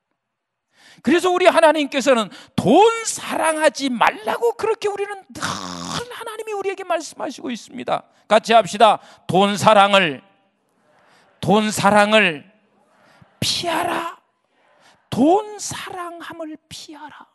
[1.03, 5.43] 그래서 우리 하나님께서는 돈 사랑하지 말라고 그렇게 우리는 늘
[6.13, 8.05] 하나님이 우리에게 말씀하시고 있습니다.
[8.29, 9.01] 같이 합시다.
[9.27, 10.23] 돈 사랑을
[11.41, 12.51] 돈 사랑을
[13.41, 14.17] 피하라.
[15.11, 17.27] 돈 사랑함을 피하라.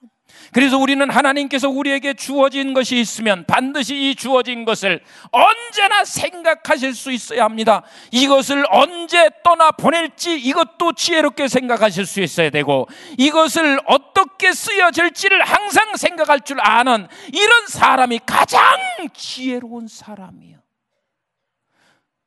[0.51, 7.45] 그래서 우리는 하나님께서 우리에게 주어진 것이 있으면 반드시 이 주어진 것을 언제나 생각하실 수 있어야
[7.45, 7.83] 합니다.
[8.11, 16.41] 이것을 언제 떠나 보낼지 이것도 지혜롭게 생각하실 수 있어야 되고 이것을 어떻게 쓰여질지를 항상 생각할
[16.41, 18.61] 줄 아는 이런 사람이 가장
[19.13, 20.61] 지혜로운 사람이에요.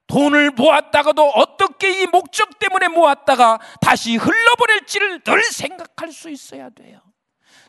[0.07, 7.01] 돈을 모았다가도 어떻게 이 목적 때문에 모았다가 다시 흘러보낼지를 늘 생각할 수 있어야 돼요.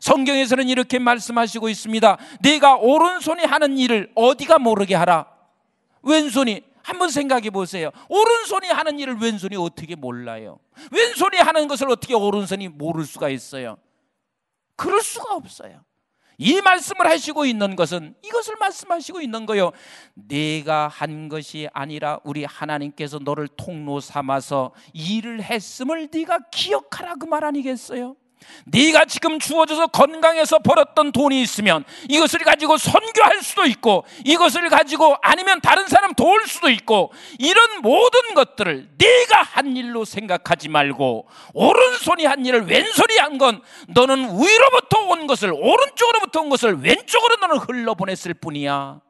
[0.00, 2.18] 성경에서는 이렇게 말씀하시고 있습니다.
[2.40, 5.26] 내가 오른손이 하는 일을 어디가 모르게 하라.
[6.02, 7.90] 왼손이 한번 생각해 보세요.
[8.08, 10.58] 오른손이 하는 일을 왼손이 어떻게 몰라요?
[10.92, 13.76] 왼손이 하는 것을 어떻게 오른손이 모를 수가 있어요?
[14.76, 15.80] 그럴 수가 없어요.
[16.38, 19.72] 이 말씀을 하시고 있는 것은 이것을 말씀하시고 있는 거요.
[20.14, 27.42] 내가 한 것이 아니라 우리 하나님께서 너를 통로 삼아서 일을 했음을 네가 기억하라 그 말
[27.44, 28.16] 아니겠어요?
[28.64, 35.60] 네가 지금 주어져서 건강해서 벌었던 돈이 있으면 이것을 가지고 선교할 수도 있고 이것을 가지고 아니면
[35.60, 42.44] 다른 사람 도울 수도 있고 이런 모든 것들을 네가 한 일로 생각하지 말고 오른손이 한
[42.44, 49.00] 일을 왼손이 한 건 너는 위로부터 온 것을 오른쪽으로부터 온 것을 왼쪽으로 너는 흘러보냈을 뿐이야.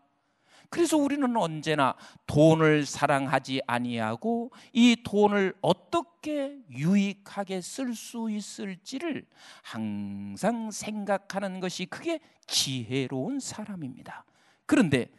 [0.70, 1.94] 그래서 우리는 언제나
[2.26, 9.26] 돈을 사랑하지 아니하고 이 돈을 어떻게 유익하게 쓸 수 있을지를
[9.62, 14.24] 항상 생각하는 것이 그게 지혜로운 사람입니다.
[14.66, 15.10] 그런데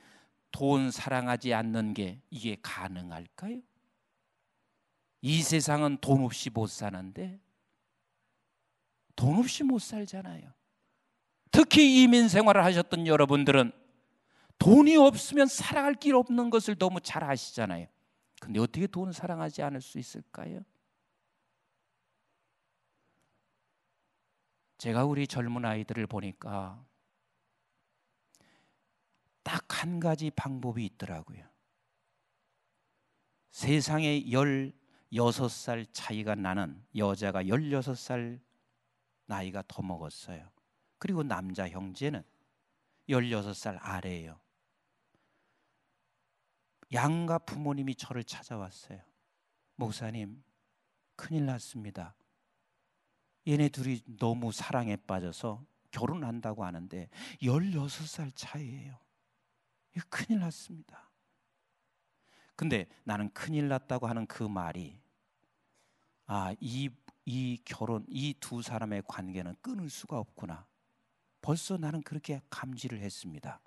[0.52, 3.62] 돈 사랑하지 않는 게 이게 가능할까요?
[5.22, 7.40] 이 세상은 돈 없이 못 사는데
[9.16, 10.54] 돈 없이 못 살잖아요.
[11.52, 13.72] 특히 이민 생활을 하셨던 여러분들은
[14.58, 17.88] 돈이 없으면 살아갈 길 없는 것을 너무 잘 아시잖아요.
[18.39, 20.62] 근데 어떻게 돈 사랑하지 않을 수 있을까요?
[24.78, 26.86] 제가 우리 젊은 아이들을 보니까
[29.43, 31.46] 딱 한 가지 방법이 있더라고요.
[33.52, 38.39] 세상에 16살 차이가 나는 여자가 16살
[39.28, 40.50] 나이가 더 먹었어요.
[40.98, 42.24] 그리고 남자 형제는
[43.08, 44.39] 16살 아래예요.
[46.93, 49.02] 양가 부모님이 저를 찾아왔어요.
[49.76, 50.43] 목사님,
[51.15, 52.15] 큰일 났습니다.
[53.47, 57.10] 얘네 둘이 너무 사랑에 빠져서 결혼한다고 하는데
[57.41, 58.97] 16살 차이예요.
[60.10, 61.10] 큰일 났습니다.
[62.56, 65.00] 근데 나는 큰일 났다고 하는 그 말이
[66.26, 66.89] 아, 이
[67.30, 70.65] 이 결혼, 이 두 사람의 관계는 끊을 수가 없구나.
[71.41, 73.60] 벌써 나는 그렇게 감지를 했습니다.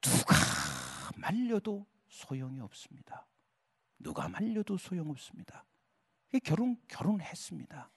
[0.00, 0.34] 누가
[1.18, 3.26] 말려도 소용이 없습니다.
[3.98, 5.64] 누가 말려도 소용없습니다.
[6.44, 7.90] 결혼 결혼했습니다.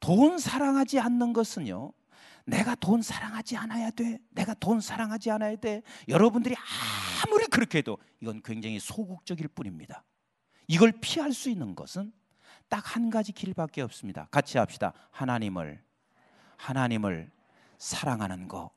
[0.00, 1.92] 돈 사랑하지 않는 것은요.
[2.44, 4.18] 내가 돈 사랑하지 않아야 돼.
[4.30, 5.82] 내가 돈 사랑하지 않아야 돼.
[6.08, 6.56] 여러분들이
[7.24, 10.04] 아무리 그렇게 해도 이건 굉장히 소극적일 뿐입니다.
[10.66, 12.12] 이걸 피할 수 있는 것은
[12.68, 14.26] 딱 한 가지 길밖에 없습니다.
[14.30, 14.92] 같이 합시다.
[15.10, 15.82] 하나님을
[16.56, 17.30] 하나님을
[17.78, 18.70] 사랑하는 거.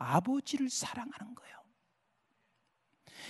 [0.00, 1.50] 아버지를 사랑하는 거예요.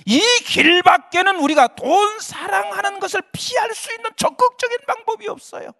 [0.06, 5.72] 이 길밖에는 우리가 돈 사랑하는 것을 피할 수 있는 적극적인 방법이 없어요.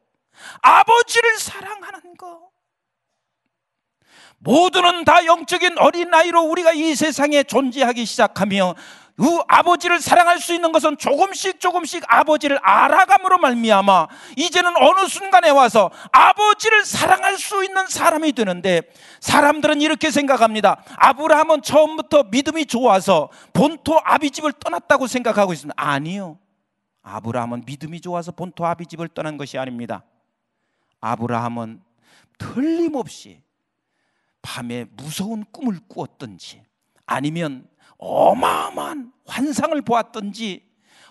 [0.60, 2.50] 아버지를 사랑하는 거.
[4.38, 8.74] 모두는 다 영적인 어린아이로 우리가 이 세상에 존재하기 시작하며
[9.20, 15.90] 그 아버지를 사랑할 수 있는 것은 조금씩 조금씩 아버지를 알아감으로 말미암아 이제는 어느 순간에 와서
[16.10, 18.80] 아버지를 사랑할 수 있는 사람이 되는데
[19.20, 20.82] 사람들은 이렇게 생각합니다.
[20.96, 25.74] 아브라함은 처음부터 믿음이 좋아서 본토 아비집을 떠났다고 생각하고 있습니다.
[25.76, 26.38] 아니요.
[27.02, 30.02] 아브라함은 믿음이 좋아서 본토 아비집을 떠난 것이 아닙니다.
[31.02, 31.82] 아브라함은
[32.38, 33.42] 틀림없이
[34.40, 36.62] 밤에 무서운 꿈을 꾸었던지
[37.04, 37.68] 아니면
[38.00, 40.64] 어마어마한 환상을 보았던지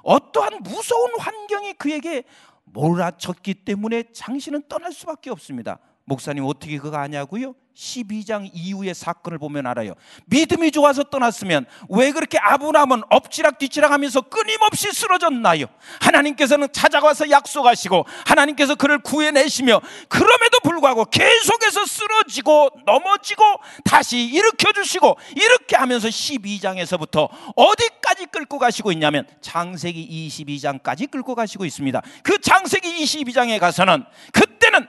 [0.03, 2.23] 어떠한 무서운 환경이 그에게
[2.65, 5.79] 몰아쳤기 때문에 당신은 떠날 수밖에 없습니다.
[6.05, 7.53] 목사님 어떻게 그거 아냐고요?
[7.79, 9.93] 12장 이후의 사건을 보면 알아요.
[10.25, 15.65] 믿음이 좋아서 떠났으면 왜 그렇게 아브라함은 엎치락 뒤치락 하면서 끊임없이 쓰러졌나요?
[16.01, 23.43] 하나님께서는 찾아가서 약속하시고 하나님께서 그를 구해내시며 그럼에도 불구하고 계속해서 쓰러지고 넘어지고
[23.85, 32.01] 다시 일으켜 주시고 이렇게 하면서 12장에서부터 어디까지 끌고 가시고 있냐면 장세기 22장까지 끌고 가시고 있습니다.
[32.23, 34.87] 그 장세기 22장에 가서는 그때는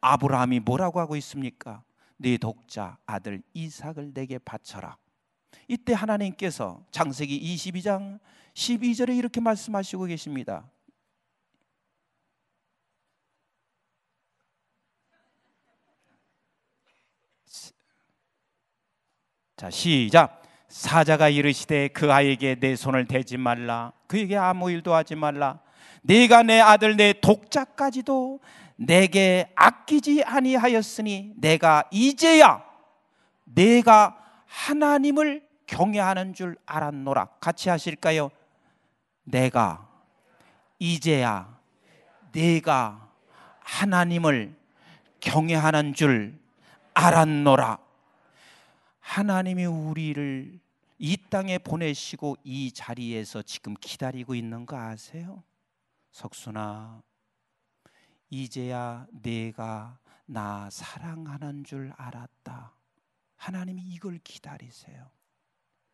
[0.00, 1.82] 아브라함이 뭐라고 하고 있습니까?
[2.22, 4.96] 네 독자 아들 이삭을 내게 바쳐라.
[5.66, 8.20] 이때 하나님께서 장세기 22장
[8.54, 10.70] 12절에 이렇게 말씀하시고 계십니다.
[19.56, 20.42] 자, 시작.
[20.68, 23.92] 사자가 이르시되 그 아이에게 내 손을 대지 말라.
[24.06, 25.60] 그에게 아무 일도 하지 말라.
[26.02, 28.40] 네가 내 아들 내 독자까지도
[28.86, 32.64] 내게 아끼지 아니하였으니 내가 이제야
[33.44, 37.26] 내가 하나님을 경외하는 줄 알았노라.
[37.40, 38.30] 같이 하실까요?
[39.24, 39.88] 내가
[40.78, 41.58] 이제야
[42.32, 43.08] 내가
[43.60, 44.54] 하나님을
[45.20, 46.38] 경외하는 줄
[46.94, 47.78] 알았노라.
[49.00, 50.60] 하나님이 우리를
[50.98, 55.42] 이 땅에 보내시고 이 자리에서 지금 기다리고 있는 거 아세요?
[56.10, 57.02] 석순아,
[58.34, 62.74] 이제야 내가 나 사랑하는 줄 알았다.
[63.36, 65.10] 하나님이 이걸 기다리세요.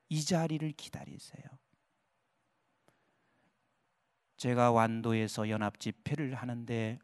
[0.09, 1.43] 이 자리를 기다리세요.
[4.37, 7.01] 제가 완도에서 연합 집회를 하는데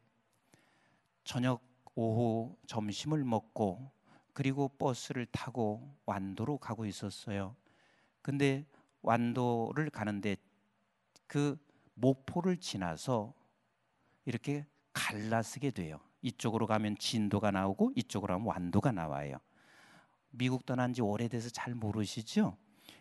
[1.24, 1.66] 저녁
[1.96, 3.90] 오후 점심을 먹고
[4.34, 7.56] 그리고 버스를 타고 완도로 가고 있었어요.
[8.22, 8.64] 근데
[9.02, 10.36] 완도를 가는데
[11.26, 11.58] 그
[11.94, 13.34] 목포를 지나서
[14.26, 16.00] 이렇게 갈라서게 돼요.
[16.22, 19.36] 이쪽으로 가면 진도가 나오고 이쪽으로 가면 완도가 나와요.
[20.30, 22.56] 미국 떠난 지 오래돼서 잘 모르시죠?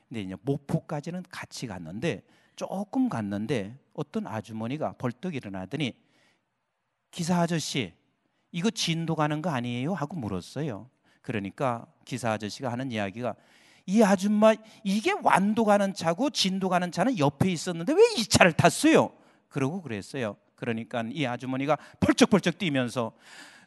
[0.10, 2.24] 근데 이제 목포까지는 같이 갔는데
[2.56, 5.94] 조금 갔는데 어떤 아주머니가 벌떡 일어나더니
[7.12, 7.94] 기사 아저씨
[8.52, 9.94] 이거 진도 가는 거 아니에요?
[9.94, 10.90] 하고 물었어요.
[11.22, 13.36] 그러니까 기사 아저씨가 하는 이야기가
[13.86, 14.54] 이 아줌마
[14.84, 19.12] 이게 완도 가는 차고 진도 가는 차는 옆에 있었는데 왜 이 차를 탔어요?
[19.48, 20.36] 그러고 그랬어요.
[20.64, 23.12] 그러니까 이 아주머니가 펄쩍펄쩍 뛰면서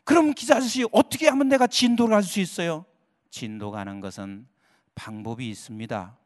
[0.02, 2.86] 그럼 기사 아저씨 어떻게 하면 내가 진도를 갈수 있어요?
[3.30, 4.46] 진도 가는 것은
[4.94, 6.16] 방법이 있습니다.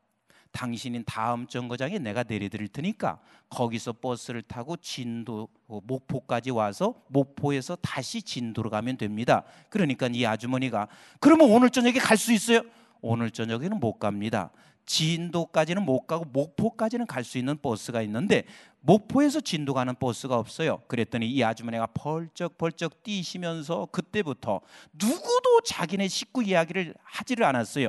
[0.53, 8.23] 당신인 다음 정거장에 내가 내려드릴 테니까 거기서 버스를 타고 진도 어, 목포까지 와서 목포에서 다시
[8.23, 9.43] 진도로 가면 됩니다.
[9.71, 10.87] 그러니까 이 아주머니가
[11.19, 12.63] 그러면 오늘 저녁에 갈 수 있어요?
[13.01, 14.51] 오늘 저녁에는 못 갑니다.
[14.87, 18.45] 진도까지는 못 가고 목포까지는 갈 수 있는 버스가 있는데
[18.81, 20.81] 목포에서 진도 가는 버스가 없어요.
[20.89, 24.61] 그랬더니 이 아주머니가 벌쩍벌쩍 뛰시면서 그때부터
[24.93, 27.89] 누구도 자기네 식구 이야기를 하지를 않았어요.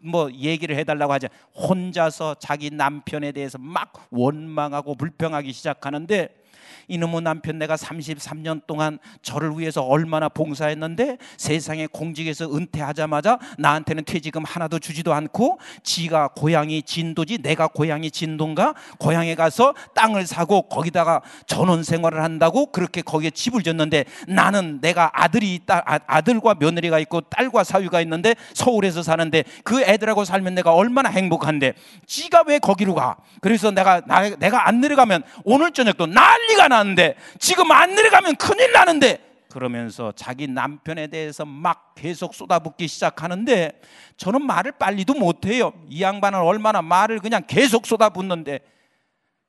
[0.00, 6.43] 뭐 얘기를 해달라고 하자 혼자서 자기 남편에 대해서 막 원망하고 불평하기 시작하는데
[6.88, 14.78] 이놈의 남편 내가 33년 동안 저를 위해서 얼마나 봉사했는데 세상에 공직에서 은퇴하자마자 나한테는 퇴직금 하나도
[14.78, 18.74] 주지도 않고 지가 고향이 진도지 내가 고향이 진도인가?
[18.98, 25.54] 고향에 가서 땅을 사고 거기다가 전원 생활을 한다고 그렇게 거기에 집을 졌는데 나는 내가 아들이
[25.54, 31.08] 있다 아, 아들과 며느리가 있고 딸과 사위가 있는데 서울에서 사는데 그 애들하고 살면 내가 얼마나
[31.10, 31.74] 행복한데?
[32.06, 33.16] 지가 왜 거기로 가?
[33.40, 39.34] 그래서 내가 나, 내가 안 내려가면 오늘 저녁도 난리가 나는데 지금 안 내려가면 큰일 나는데
[39.50, 43.80] 그러면서 자기 남편에 대해서 막 계속 쏟아붓기 시작하는데
[44.16, 45.72] 저는 말을 빨리도 못해요.
[45.88, 48.58] 이 양반은 얼마나 말을 그냥 계속 쏟아붓는데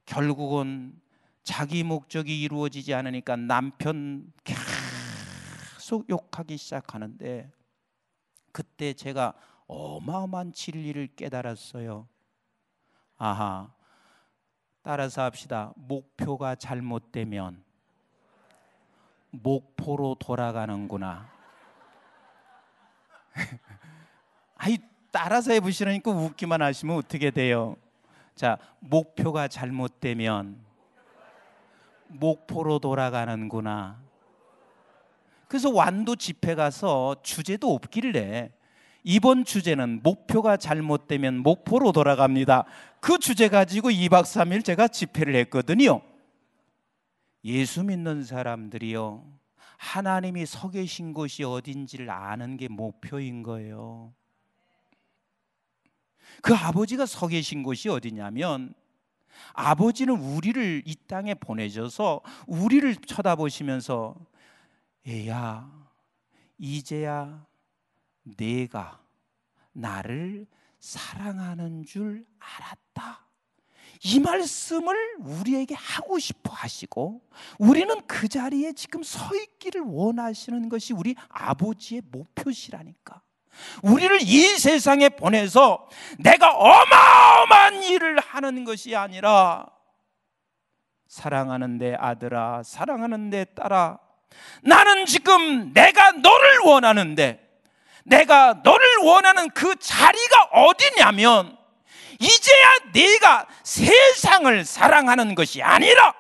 [0.06, 0.94] 결국은
[1.44, 7.50] 자기 목적이 이루어지지 않으니까 남편 계속 욕하기 시작하는데
[8.52, 9.34] 그때 제가
[9.68, 12.08] 어마어마한 진리를 깨달았어요.
[13.18, 13.74] 아하,
[14.86, 15.74] 따라서 합시다.
[15.78, 17.64] 목표가 잘못되면
[19.32, 21.28] 목포로 돌아가는구나.
[24.58, 24.78] 아이
[25.12, 27.78] 따라서 해보시라니까 웃기만 하시면 어떻게 돼요?
[28.36, 30.64] 자, 목표가 잘못되면
[32.10, 34.00] 목포로 돌아가는구나.
[35.48, 38.52] 그래서 완도 집회 가서 주제도 없길래
[39.08, 42.66] 이번 주제는 목표가 잘못되면 목포로 돌아갑니다.
[43.00, 46.02] 그 주제 가지고 2박 3일 제가 집회를 했거든요.
[47.44, 49.24] 예수 믿는 사람들이요.
[49.78, 54.12] 하나님이 서 계신 곳이 어딘지를 아는 게 목표인 거예요.
[56.42, 58.74] 그 아버지가 서 계신 곳이 어디냐면
[59.54, 64.16] 아버지는 우리를 이 땅에 보내셔서 우리를 쳐다보시면서
[65.08, 65.70] 얘야
[66.58, 67.46] 이제야
[68.26, 69.00] 내가
[69.72, 70.48] 나를
[70.80, 73.26] 사랑하는 줄 알았다.
[74.04, 77.22] 이 말씀을 우리에게 하고 싶어 하시고
[77.58, 83.22] 우리는 그 자리에 지금 서 있기를 원하시는 것이 우리 아버지의 목표시라니까.
[83.82, 85.88] 우리를 이 세상에 보내서
[86.20, 89.66] 내가 어마어마한 일을 하는 것이 아니라
[91.08, 93.98] 사랑하는 내 아들아, 사랑하는 내 딸아,
[94.62, 97.45] 나는 지금 내가 너를 원하는데
[98.06, 101.58] 내가 너를 원하는 그 자리가 어디냐면
[102.20, 106.14] 이제야 내가 세상을 사랑하는 것이 아니라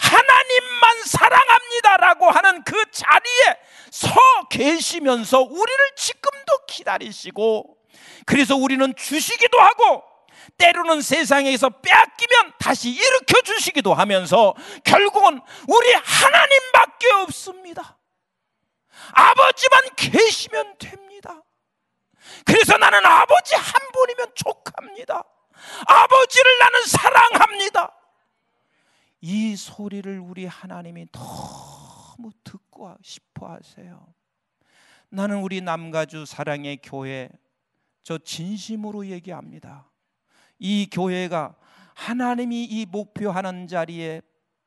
[0.00, 3.56] 하나님만 사랑합니다라고 하는 그 자리에
[3.90, 4.10] 서
[4.50, 7.76] 계시면서 우리를 지금도 기다리시고
[8.24, 10.02] 그래서 우리는 주시기도 하고
[10.58, 17.98] 때로는 세상에서 빼앗기면 다시 일으켜 주시기도 하면서 결국은 우리 하나님밖에 없습니다.
[19.12, 21.42] 아버지만 계시면 됩니다.
[22.44, 25.24] 그래서 나는 아버지 한 분이면 족합니다.
[25.86, 27.98] 아버지를 나는 사랑합니다.
[29.20, 34.06] 이 소리를 우리 하나님이 너무 듣고 싶어 하세요.
[35.08, 37.28] 나는 우리 남가주 사랑의 교회
[38.02, 39.88] 저 진심으로 얘기합니다.
[40.58, 41.54] 이 교회가
[41.94, 44.22] 하나님이 이 목표하는 자리에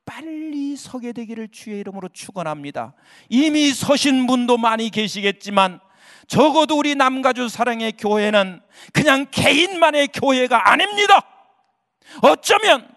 [0.06, 2.94] 빨리 서게 되기를 주의 이름으로 축원합니다.
[3.28, 5.80] 이미 서신 분도 많이 계시겠지만
[6.28, 8.60] 적어도 우리 남가주 사랑의 교회는
[8.92, 11.22] 그냥 개인만의 교회가 아닙니다.
[12.22, 12.88] 어쩌면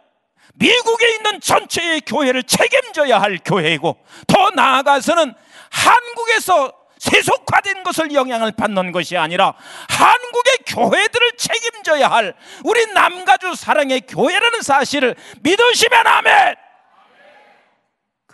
[0.56, 3.98] 미국에 있는 전체의 교회를 책임져야 할 교회이고
[4.28, 5.34] 더 나아가서는
[5.72, 9.54] 한국에서 세속화된 것을 영향을 받는 것이 아니라
[9.90, 16.69] 한국의 교회들을 책임져야 할 우리 남가주 사랑의 교회라는 사실을 믿으시면 아멘.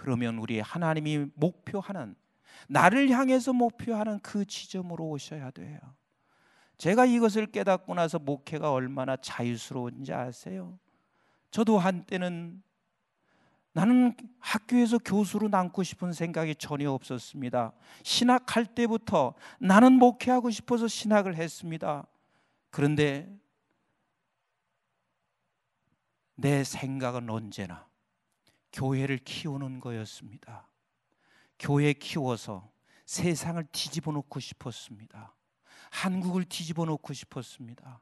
[0.05, 2.15] 그러면 우리 하나님이 목표하는
[2.69, 5.79] 나를 향해서 목표하는 그 지점으로 오셔야 돼요.
[6.77, 10.77] 제가 이것을 깨닫고 나서 목회가 얼마나 자유스러운지 아세요?
[11.49, 12.61] 저도 한때는
[13.73, 17.73] 나는 학교에서 교수로 남고 싶은 생각이 전혀 없었습니다.
[18.03, 22.05] 신학할 때부터 나는 목회하고 싶어서 신학을 했습니다.
[22.69, 23.35] 그런데
[26.35, 27.87] 내 생각은 언제나
[28.76, 30.69] 교회를 키우는 거였습니다.
[31.57, 32.71] 교회 키워서
[33.05, 35.34] 세상을 뒤집어 놓고 싶었습니다.
[35.91, 38.01] 한국을 뒤집어 놓고 싶었습니다.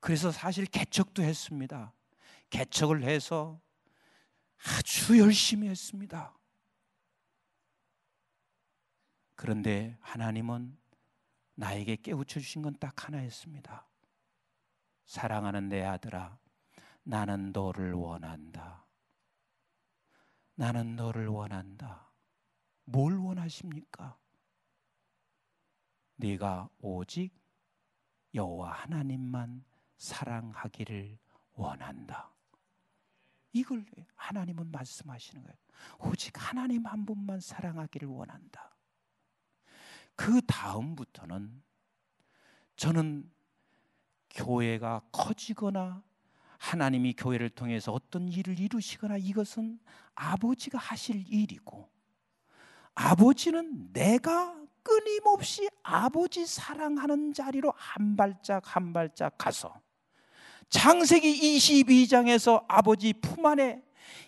[0.00, 1.92] 그래서 사실 개척도 했습니다.
[2.50, 3.60] 개척을 해서
[4.64, 6.36] 아주 열심히 했습니다.
[9.36, 10.76] 그런데 하나님은
[11.54, 13.86] 나에게 깨우쳐 주신 건 딱 하나였습니다.
[15.06, 16.38] 사랑하는 내 아들아,
[17.04, 18.84] 나는 너를 원한다.
[20.62, 22.12] 나는 너를 원한다.
[22.84, 24.16] 뭘 원하십니까?
[26.14, 27.36] 네가 오직
[28.32, 29.64] 여호와 하나님만
[29.96, 31.18] 사랑하기를
[31.54, 32.30] 원한다.
[33.52, 33.84] 이걸
[34.14, 35.58] 하나님은 말씀하시는 거예요.
[35.98, 38.76] 오직 하나님 한 분만 사랑하기를 원한다.
[40.14, 41.60] 그 다음부터는
[42.76, 43.28] 저는
[44.30, 46.04] 교회가 커지거나
[46.62, 49.80] 하나님이 교회를 통해서 어떤 일을 이루시거나 이것은
[50.14, 51.90] 아버지가 하실 일이고
[52.94, 54.54] 아버지는 내가
[54.84, 59.74] 끊임없이 아버지 사랑하는 자리로 한 발짝 한 발짝 가서
[60.68, 63.82] 창세기 22장에서 아버지 품 안에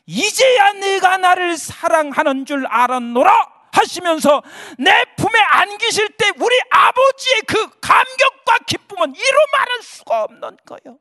[0.05, 3.32] 이제야 내가 나를 사랑하는 줄 알았노라
[3.70, 4.43] 하시면서
[4.78, 10.99] 내 품에 안기실 때 우리 아버지의 그 감격과 기쁨은 이루 말할 수가 없는 거예요.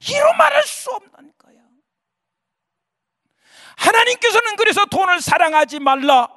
[0.00, 1.60] 이루 말할 수 없는 거예요.
[3.76, 6.28] 하나님께서는 그래서 돈을 사랑하지 말라.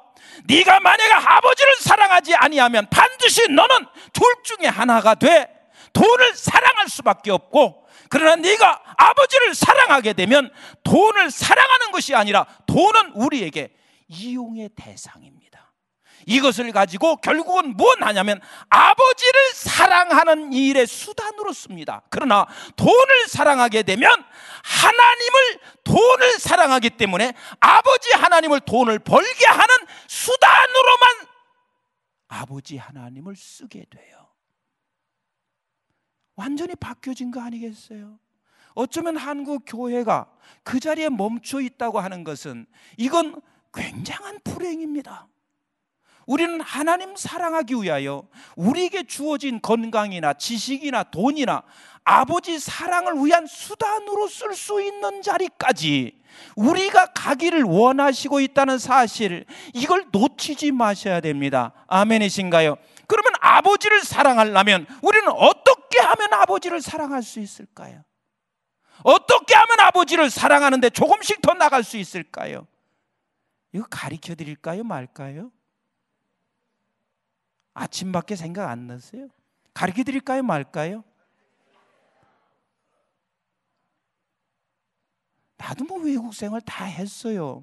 [0.46, 5.48] 네가 만약에 아버지를 사랑하지 아니하면 반드시 너는 둘 중에 하나가 돼.
[5.92, 10.52] 돈을 사랑할 수밖에 없고 그러나 네가 아버지를 사랑하게 되면
[10.84, 13.74] 돈을 사랑하는 것이 아니라 돈은 우리에게
[14.08, 15.37] 이용의 대상입니다.
[16.28, 22.02] 이것을 가지고 결국은 무엇 하냐면 아버지를 사랑하는 일의 수단으로 씁니다.
[22.10, 24.10] 그러나 돈을 사랑하게 되면
[24.62, 29.74] 하나님을 돈을 사랑하기 때문에 아버지 하나님을 돈을 벌게 하는
[30.06, 31.26] 수단으로만
[32.28, 34.28] 아버지 하나님을 쓰게 돼요.
[36.36, 38.18] 완전히 바뀌어진 거 아니겠어요?
[38.74, 40.30] 어쩌면 한국 교회가
[40.62, 42.66] 그 자리에 멈춰 있다고 하는 것은
[42.98, 43.40] 이건
[43.72, 45.26] 굉장한 불행입니다.
[46.28, 51.62] 우리는 하나님 사랑하기 위하여 우리에게 주어진 건강이나 지식이나 돈이나
[52.04, 56.20] 아버지 사랑을 위한 수단으로 쓸 수 있는 자리까지
[56.54, 61.72] 우리가 가기를 원하시고 있다는 사실 이걸 놓치지 마셔야 됩니다.
[61.86, 62.76] 아멘이신가요?
[63.06, 68.04] 그러면 아버지를 사랑하려면 우리는 어떻게 하면 아버지를 사랑할 수 있을까요?
[69.02, 72.66] 어떻게 하면 아버지를 사랑하는데 조금씩 더 나갈 수 있을까요?
[73.72, 74.84] 이거 가르쳐 드릴까요?
[74.84, 75.52] 말까요?
[77.78, 79.28] 아침밖에 생각 안 났어요?
[79.72, 80.42] 가르쳐 드릴까요?
[80.42, 81.04] 말까요?
[85.56, 87.62] 나도 뭐 외국 생활 다 했어요.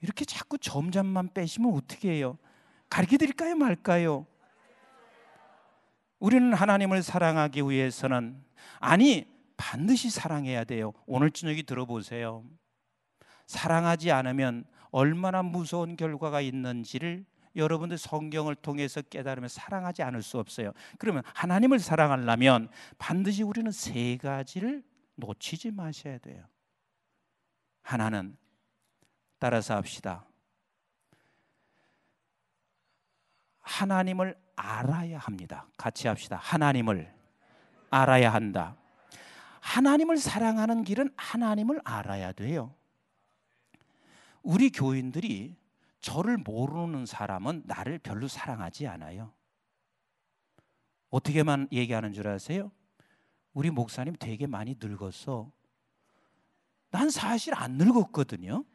[0.00, 2.36] 이렇게 자꾸 점잠만 빼시면 어떻게 해요?
[2.90, 3.56] 가르쳐 드릴까요?
[3.56, 4.26] 말까요?
[6.18, 8.42] 우리는 하나님을 사랑하기 위해서는
[8.78, 10.92] 아니 반드시 사랑해야 돼요.
[11.06, 12.44] 오늘 저녁에 들어보세요.
[13.46, 17.24] 사랑하지 않으면 얼마나 무서운 결과가 있는지를
[17.56, 20.72] 여러분들 성경을 통해서 깨달으면 사랑하지 않을 수 없어요.
[20.98, 24.82] 그러면 하나님을 사랑하려면 반드시 우리는 세 가지를
[25.16, 26.44] 놓치지 마셔야 돼요.
[27.82, 28.36] 하나는
[29.38, 30.26] 따라서 합시다.
[33.60, 35.66] 하나님을 알아야 합니다.
[35.76, 36.36] 같이 합시다.
[36.36, 37.12] 하나님을
[37.90, 38.76] 알아야 한다.
[39.60, 42.74] 하나님을 사랑하는 길은 하나님을 알아야 돼요.
[44.42, 45.56] 우리 교인들이
[46.04, 49.32] 저를 모르는 사람은 나를 별로 사랑하지 않아요.
[51.08, 52.70] 어떻게만 얘기하는 줄 아세요?
[53.54, 55.50] 우리 목사님 되게 많이 늙었어.
[56.90, 58.66] 난 사실 안 늙었거든요.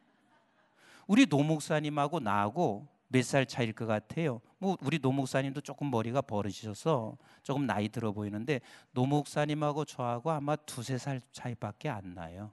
[1.06, 4.40] 우리 노 목사님하고 나하고 몇 살 차일 것 같아요.
[4.58, 8.60] 뭐 우리 노 목사님도 조금 머리가 벗어지셔서 조금 나이 들어 보이는데
[8.90, 12.52] 노 목사님하고 저하고 아마 두세 살 차이밖에 안 나요.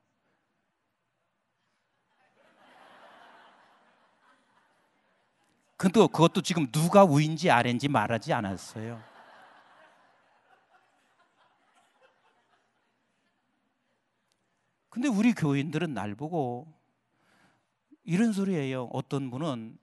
[5.77, 9.01] 근데 그것도 지금 누가 우인지 아래인지 말하지 않았어요.
[14.89, 16.73] 근데 우리 교인들은 날 보고
[18.03, 18.85] 이런 소리예요.
[18.91, 19.77] 어떤 분은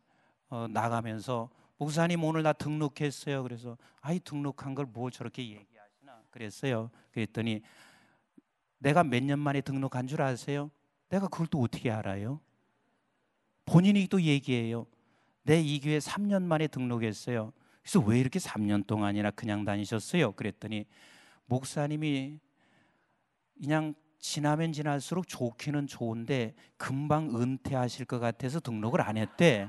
[0.49, 3.43] 어, 나가면서 목사님 오늘 나 등록했어요.
[3.45, 6.91] 그래서 아이 등록한 걸뭘 저렇게 얘기하시나 그랬어요.
[7.13, 7.63] 그랬더니
[8.79, 10.71] 내가 몇 년 만에 등록한 줄 아세요?
[11.09, 12.41] 내가 그걸 또 어떻게 알아요?
[13.67, 14.87] 본인이 또 얘기해요.
[15.45, 17.53] 내 이 교회 3년 만에 등록했어요.
[17.83, 20.33] 그래서 왜 이렇게 3년 동안이나 그냥 다니셨어요?
[20.33, 20.87] 그랬더니
[21.47, 22.39] 목사님이
[23.61, 29.69] 그냥 지나면 지날수록 좋기는 좋은데 금방 은퇴하실 것 같아서 등록을 안 했대.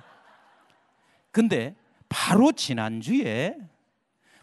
[1.31, 1.75] 근데
[2.07, 3.57] 바로 지난주에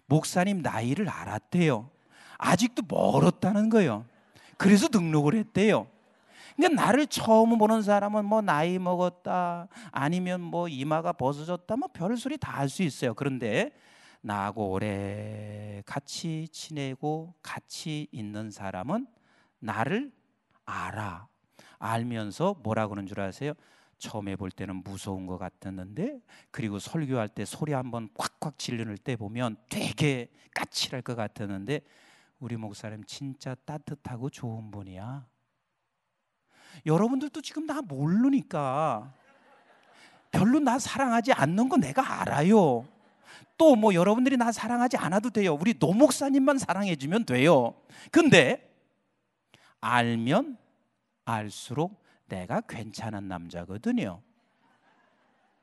[0.05, 1.91] 목사님 나이를 알았대요.
[2.37, 4.05] 아직도 멀었다는 거예요.
[4.59, 5.89] 그래서 등록을 했대요.
[6.57, 12.53] 그러니까 나를 처음 보는 사람은 뭐 나이 먹었다 아니면 뭐 이마가 벗어졌다 뭐 별소리 다
[12.53, 13.15] 할 수 있어요.
[13.15, 13.73] 그런데
[14.21, 19.07] 나하고 오래 같이 지내고 같이 있는 사람은
[19.59, 20.13] 나를
[20.65, 21.27] 알아.
[21.79, 23.53] 알면서 뭐라 그러는 줄 아세요?
[23.99, 29.57] 처음에 볼 때는 무서운 것 같았는데 그리고 설교할 때 소리 한번 콱콱 질르는 때 보면
[29.69, 31.81] 되게 까칠할 것 같았는데
[32.39, 35.27] 우리 목사님 진짜 따뜻하고 좋은 분이야.
[36.87, 39.13] 여러분들도 지금 나 모르니까
[40.31, 42.87] 별로 나 사랑하지 않는 거 내가 알아요.
[43.59, 45.55] 또 뭐 여러분들이 나 사랑하지 않아도 돼요.
[45.55, 47.75] 우리 노 목사님만 사랑해 주면 돼요.
[48.11, 48.69] 근데
[49.81, 50.59] 알면
[51.25, 54.21] 알수록 내가 괜찮은 남자거든요.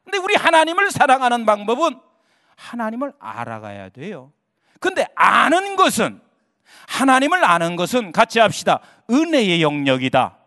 [0.04, 2.00] 근데 우리 하나님을 사랑하는 방법은
[2.56, 4.32] 하나님을 알아가야 돼요.
[4.80, 6.22] 근데 아는 것은
[6.88, 8.80] 하나님을 아는 것은 같이 합시다.
[9.10, 10.39] 은혜의 영역이다.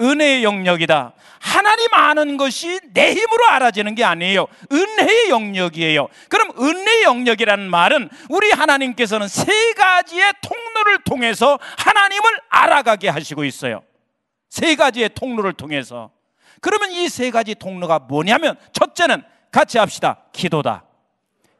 [0.00, 1.12] 은혜의 영역이다.
[1.40, 4.46] 하나님 아는 것이 내 힘으로 알아지는 게 아니에요.
[4.72, 6.08] 은혜의 영역이에요.
[6.28, 13.82] 그럼 은혜의 영역이라는 말은 우리 하나님께서는 세 가지의 통로를 통해서 하나님을 알아가게 하시고 있어요.
[14.48, 16.10] 세 가지의 통로를 통해서.
[16.60, 19.22] 그러면 이 세 가지 통로가 뭐냐면 첫째는
[19.52, 20.22] 같이 합시다.
[20.32, 20.84] 기도다.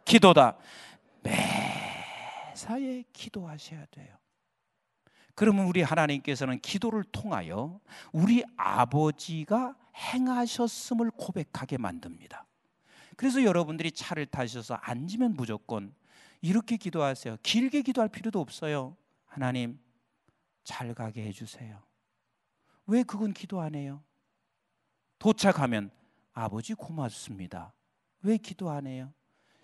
[0.05, 0.57] 기도다.
[1.23, 4.07] 매사에 기도하셔야 돼요.
[5.35, 7.81] 그러면 우리 하나님께서는 기도를 통하여
[8.13, 12.47] 우리 아버지가 행하셨음을 고백하게 만듭니다.
[13.17, 15.95] 그래서 여러분들이 차를 타셔서 앉으면 무조건
[16.41, 17.39] 이렇게 기도하세요.
[17.43, 18.97] 길게 기도할 필요도 없어요.
[19.25, 19.79] 하나님,
[20.63, 21.83] 잘 가게 해주세요.
[22.87, 24.03] 왜 그건 기도 안 해요?
[25.19, 25.91] 도착하면
[26.33, 27.73] 아버지 고맙습니다.
[28.23, 29.13] 왜 기도 안 해요?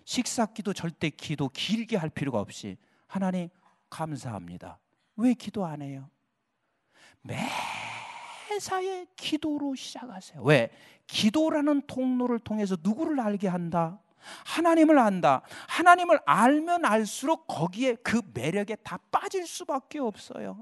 [0.05, 3.49] 식사 기도 절대 기도 길게 할 필요가 없이 하나님
[3.89, 4.79] 감사합니다.
[5.15, 6.09] 왜 기도 안 해요?
[7.21, 10.41] 매사에 기도로 시작하세요.
[10.43, 10.71] 왜?
[11.07, 13.99] 기도라는 통로를 통해서 누구를 알게 한다?
[14.45, 15.41] 하나님을 안다.
[15.67, 20.57] 하나님을 알면 알수록 거기에 그 매력에 다 빠질 수밖에 없어요.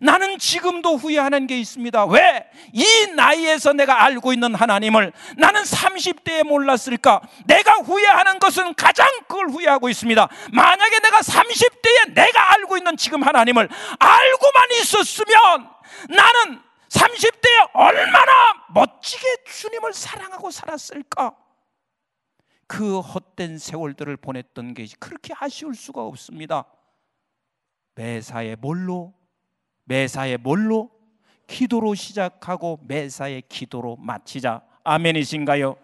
[0.00, 2.06] 나는 지금도 후회하는 게 있습니다.
[2.06, 2.48] 왜?
[2.72, 2.84] 이
[3.14, 7.20] 나이에서 내가 알고 있는 하나님을 나는 30대에 몰랐을까?
[7.46, 10.28] 내가 후회하는 것은 가장 그걸 후회하고 있습니다.
[10.52, 15.68] 만약에 내가 30대에 내가 알고 있는 지금 하나님을 알고만 있었으면
[16.08, 18.32] 나는 30대에 얼마나
[18.68, 21.32] 멋지게 주님을 사랑하고 살았을까?
[22.66, 26.64] 그 헛된 세월들을 보냈던 것이 그렇게 아쉬울 수가 없습니다.
[27.94, 29.12] 매사에 뭘로?
[29.84, 30.90] 매사에 뭘로?
[31.46, 34.62] 기도로 시작하고 매사에 기도로 마치자.
[34.82, 35.76] 아멘이신가요?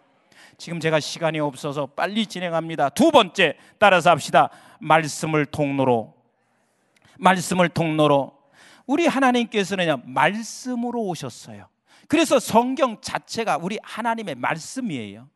[0.56, 2.90] 지금 제가 시간이 없어서 빨리 진행합니다.
[2.90, 4.50] 두 번째 따라서 합시다.
[4.80, 6.14] 말씀을 통로로.
[7.18, 8.38] 말씀을 통로로.
[8.86, 11.68] 우리 하나님께서는 말씀으로 오셨어요.
[12.08, 15.28] 그래서 성경 자체가 우리 하나님의 말씀이에요.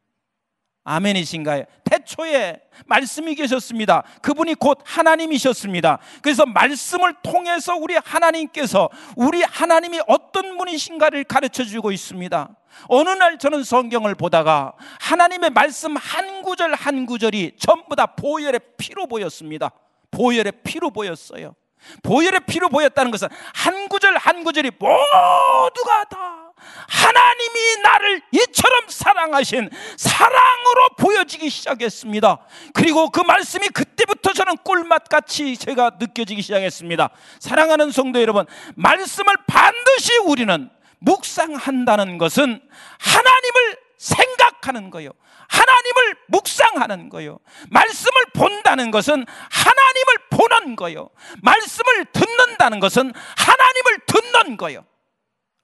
[0.85, 1.65] 아멘이신가요?
[1.85, 4.03] 태초에 말씀이 계셨습니다.
[4.21, 5.99] 그분이 곧 하나님이셨습니다.
[6.23, 12.49] 그래서 말씀을 통해서 우리 하나님께서 우리 하나님이 어떤 분이신가를 가르쳐 주고 있습니다.
[12.89, 19.07] 어느 날 저는 성경을 보다가 하나님의 말씀 한 구절 한 구절이 전부 다 보혈의 피로
[19.07, 19.71] 보였습니다.
[20.11, 21.55] 보혈의 피로 보였어요.
[22.03, 26.44] 보혈의 피로 보였다는 것은 한 구절 한 구절이 모두가 다
[26.89, 32.39] 하나님이 나를 이처럼 사랑하신 사랑으로 보여지기 시작했습니다.
[32.73, 37.11] 그리고 그 말씀이 그때부터 저는 꿀맛같이 제가 느껴지기 시작했습니다.
[37.41, 38.47] 사랑하는 성도 여러분,
[38.77, 42.61] 말씀을 반드시 우리는 묵상한다는 것은
[42.99, 45.11] 하나님을 생각하는 거요.
[45.49, 47.39] 하나님을 묵상하는 거요.
[47.71, 51.11] 말씀을 본다는 것은 하나님을 보는 거요.
[51.43, 54.85] 말씀을 듣는다는 것은 하나님을 듣는 거요.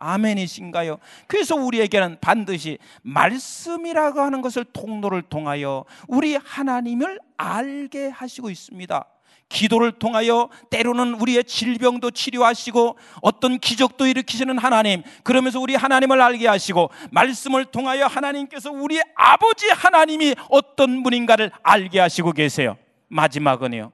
[0.00, 0.98] 아멘이신가요?
[1.28, 9.06] 그래서 우리에게는 반드시 말씀이라고 하는 것을 통로를 통하여 우리 하나님을 알게 하시고 있습니다.
[9.50, 16.90] 기도를 통하여 때로는 우리의 질병도 치료하시고 어떤 기적도 일으키시는 하나님, 그러면서 우리 하나님을 알게 하시고
[17.10, 22.76] 말씀을 통하여 하나님께서 우리 아버지 하나님이 어떤 분인가를 알게 하시고 계세요.
[23.08, 23.90] 마지막은요.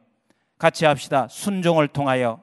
[0.58, 1.26] 같이 합시다.
[1.30, 2.42] 순종을 통하여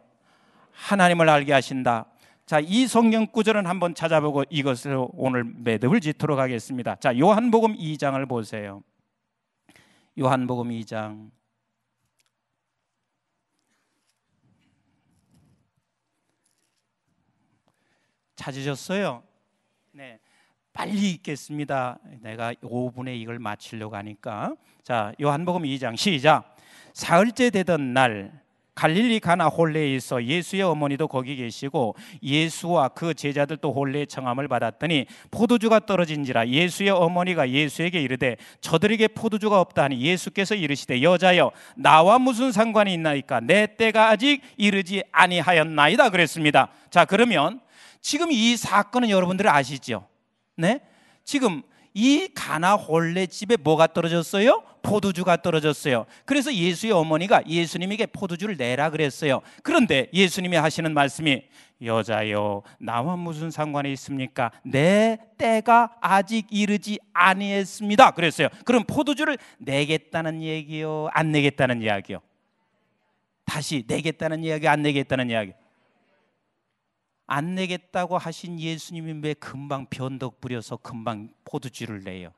[0.72, 2.06] 하나님을 알게 하신다.
[2.46, 6.96] 자, 이 성경 구절은 한번 찾아보고 이것을 오늘 매듭을 짓도록 하겠습니다.
[6.96, 8.84] 자, 요한복음 2장을 보세요.
[10.20, 11.32] 요한복음 2장
[18.36, 19.24] 찾으셨어요?
[19.94, 20.20] 네.
[20.74, 22.00] 빨리 읽겠습니다.
[22.22, 24.56] 내가 5분에 이걸 마치려고 하니까.
[24.84, 26.58] 자, 요한복음 2장 시작.
[26.94, 28.43] 사흘째 되던 날
[28.76, 35.80] 갈릴리 가나 홀레에 있어 예수의 어머니도 거기 계시고 예수와 그 제자들도 홀레의 청함을 받았더니 포도주가
[35.80, 43.42] 떨어진지라 예수의 어머니가 예수에게 이르되 저들에게 포도주가 없다니 예수께서 이르시되 여자여 나와 무슨 상관이 있나이까
[43.42, 46.70] 내 때가 아직 이르지 아니하였나이다 그랬습니다.
[46.90, 47.62] 자 그러면
[48.02, 50.08] 지금 이 사건은 여러분들이 아시죠?
[50.56, 50.82] 네?
[51.24, 51.62] 지금
[51.94, 54.64] 이 가나 홀레 집에 뭐가 떨어졌어요?
[54.82, 56.06] 포도주가 떨어졌어요.
[56.26, 59.42] 그래서 예수의 어머니가 예수님에게 포도주를 내라 그랬어요.
[59.62, 61.44] 그런데 예수님이 하시는 말씀이
[61.82, 64.52] 여자여 나와 무슨 상관이 있습니까?
[64.64, 68.12] 내 때가 아직 이르지 아니했습니다.
[68.12, 68.50] 그랬어요.
[68.66, 72.20] 그럼 포도주를 내겠다는 얘기요, 안 내겠다는 이야기요.
[73.46, 75.54] 다시 내겠다는 이야기, 안 내겠다는 이야기.
[77.26, 82.34] 안 내겠다고 하신 예수님이 왜 금방 변덕 부려서 금방 포도주를 내요?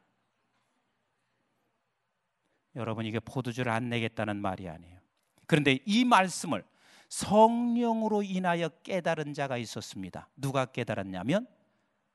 [2.76, 5.00] 여러분 이게 포도주를 안 내겠다는 말이 아니에요.
[5.48, 6.64] 그런데 이 말씀을
[7.10, 10.30] 성령으로 인하여 깨달은 자가 있었습니다.
[10.36, 11.48] 누가 깨달았냐면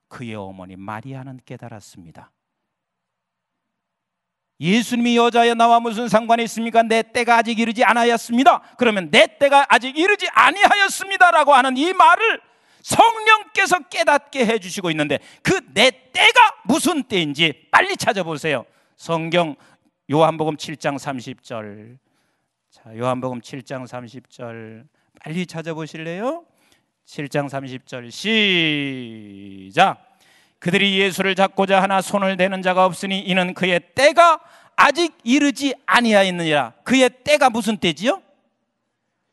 [0.09, 2.31] 그의 어머니 마리아는 깨달았습니다.
[4.61, 6.83] 예수님이 여자여 나와 무슨 상관이 있습니까?
[6.83, 8.61] 내 때가 아직 이르지 않았습니다.
[8.77, 12.43] 그러면 내 때가 아직 이르지 아니하였습니다라고 하는 이 말을
[12.83, 18.65] 성령께서 깨닫게 해주시고 있는데 그 내 때가 무슨 때인지 빨리 찾아보세요.
[18.97, 19.57] 성경
[20.11, 21.99] 요한복음 7장 30절.
[22.71, 24.87] 자, 요한복음 7장 30절
[25.23, 26.45] 빨리 찾아보실래요?
[27.07, 28.11] 7장 30절
[29.71, 30.07] 시작.
[30.59, 34.41] 그들이 예수를 잡고자 하나 손을 대는 자가 없으니 이는 그의 때가
[34.77, 36.75] 아직 이르지 아니하였느니라.
[36.85, 38.23] 그의 때가 무슨 때지요?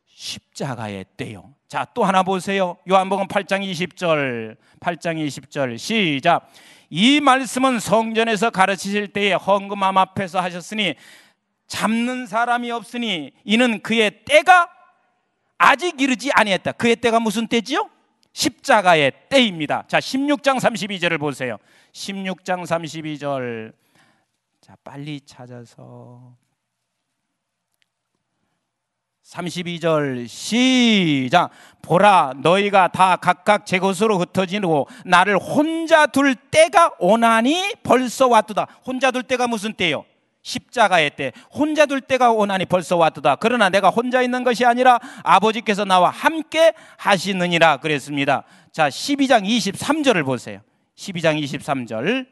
[0.06, 1.54] 십자가의 때요.
[1.68, 2.78] 자, 또 하나 보세요.
[2.88, 4.56] 요한복음 8장 20절.
[4.80, 5.76] 8장 20절.
[5.76, 6.50] 시작.
[6.88, 10.94] 이 말씀은 성전에서 가르치실 때에 헌금함 앞에서 하셨으니
[11.66, 14.70] 잡는 사람이 없으니 이는 그의 때가
[15.58, 16.72] 아직 이르지 아니했다.
[16.72, 17.90] 그의 때가 무슨 때지요?
[18.32, 19.84] 십자가의 때입니다.
[19.88, 21.58] 자, 16장 32절을 보세요.
[21.92, 23.74] 16장 32절.
[24.62, 26.34] 자, 빨리 찾아서
[29.28, 31.50] 32절 시작.
[31.82, 38.66] 보라 너희가 다 각각 제 곳으로 흩어지고 나를 혼자 둘 때가 오나니 벌써 왔도다.
[38.86, 40.04] 혼자 둘 때가 무슨 때요?
[40.42, 41.32] 십자가의 때.
[41.52, 43.36] 혼자 둘 때가 오나니 벌써 왔도다.
[43.36, 48.44] 그러나 내가 혼자 있는 것이 아니라 아버지께서 나와 함께 하시느니라 그랬습니다.
[48.72, 50.60] 자 12장 23절을 보세요.
[50.96, 52.26] 12장 23절.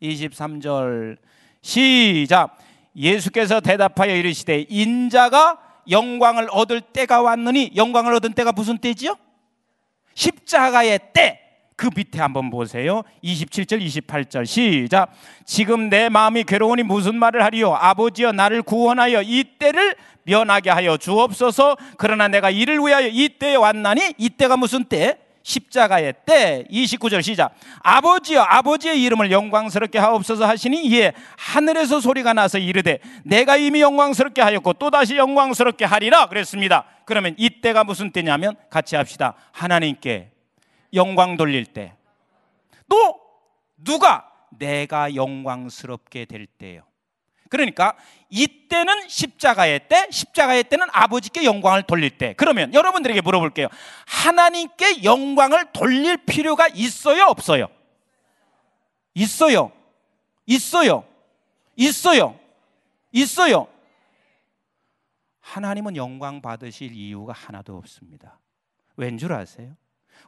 [0.00, 1.18] 23절
[1.60, 2.56] 시작.
[2.96, 9.16] 예수께서 대답하여 이르시되 인자가 영광을 얻을 때가 왔느니 영광을 얻은 때가 무슨 때지요?
[10.14, 11.38] 십자가의 때.
[11.76, 13.02] 그 밑에 한번 보세요.
[13.24, 14.46] 27절, 28절.
[14.46, 15.10] 시작.
[15.44, 17.74] 지금 내 마음이 괴로우니 무슨 말을 하리요?
[17.74, 21.76] 아버지여 나를 구원하여 이 때를 면하게 하여 주옵소서.
[21.96, 25.18] 그러나 내가 이를 위하여 이 때에 왔나니 이 때가 무슨 때?
[25.42, 27.54] 십자가의 때 29절 시작.
[27.80, 34.74] 아버지여 아버지의 이름을 영광스럽게 하옵소서 하시니 이에 하늘에서 소리가 나서 이르되 내가 이미 영광스럽게 하였고
[34.74, 36.84] 또다시 영광스럽게 하리라 그랬습니다.
[37.04, 39.34] 그러면 이때가 무슨 때냐면 같이 합시다.
[39.52, 40.30] 하나님께
[40.94, 41.94] 영광 돌릴 때.
[42.88, 43.20] 또
[43.76, 44.28] 누가?
[44.58, 46.82] 내가 영광스럽게 될 때요.
[47.48, 47.94] 그러니까
[48.34, 52.32] 이때는 십자가의 때, 십자가의 때는 아버지께 영광을 돌릴 때.
[52.38, 53.68] 그러면 여러분들에게 물어볼게요.
[54.06, 57.68] 하나님께 영광을 돌릴 필요가 있어요, 없어요?
[59.12, 59.70] 있어요.
[60.46, 61.04] 있어요.
[61.76, 62.40] 있어요.
[63.12, 63.68] 있어요.
[65.40, 68.40] 하나님은 영광 받으실 이유가 하나도 없습니다.
[68.96, 69.76] 왠 줄 아세요?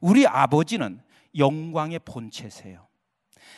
[0.03, 1.01] 우리 아버지는
[1.39, 2.87] 영광의 본체세요.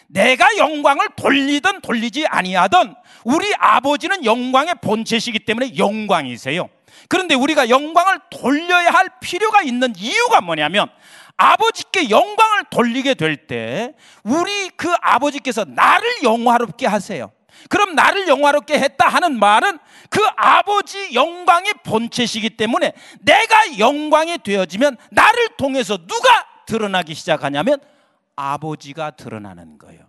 [0.09, 6.68] 내가 영광을 돌리든 돌리지 아니하든 우리 아버지는 영광의 본체시기 때문에 영광이세요.
[7.09, 10.89] 그런데 우리가 영광을 돌려야 할 필요가 있는 이유가 뭐냐면
[11.37, 17.30] 아버지께 영광을 돌리게 될 때 우리 그 아버지께서 나를 영화롭게 하세요.
[17.68, 19.78] 그럼 나를 영화롭게 했다 하는 말은
[20.11, 27.80] 그 아버지 영광의 본체시기 때문에 내가 영광이 되어지면 나를 통해서 누가 드러나기 시작하냐면
[28.37, 30.01] 아버지가 드러나는 거예요.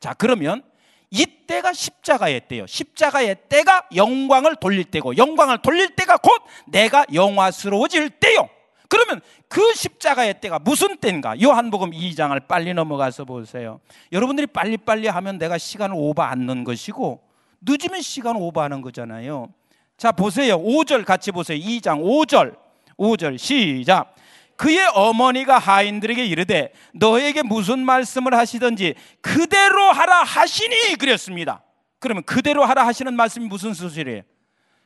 [0.00, 0.62] 자, 그러면
[1.10, 2.66] 이때가 십자가의 때요.
[2.66, 8.48] 십자가의 때가 영광을 돌릴 때고 영광을 돌릴 때가 곧 내가 영화스러워질 때요.
[8.88, 11.40] 그러면 그 십자가의 때가 무슨 때인가?
[11.40, 13.80] 요한복음 2장을 빨리 넘어가서 보세요.
[14.12, 17.22] 여러분들이 빨리빨리 하면 내가 시간을 오버 안는 것이고
[17.62, 19.48] 늦으면 시간 오버하는 거잖아요.
[19.96, 20.58] 자, 보세요.
[20.58, 21.58] 5절 같이 보세요.
[21.58, 22.56] 2장 5절.
[22.98, 24.14] 5절 시작.
[24.56, 31.62] 그의 어머니가 하인들에게 이르되 너에게 무슨 말씀을 하시든지 그대로 하라 하시니 그랬습니다.
[31.98, 34.22] 그러면 그대로 하라 하시는 말씀이 무슨 소설이에요?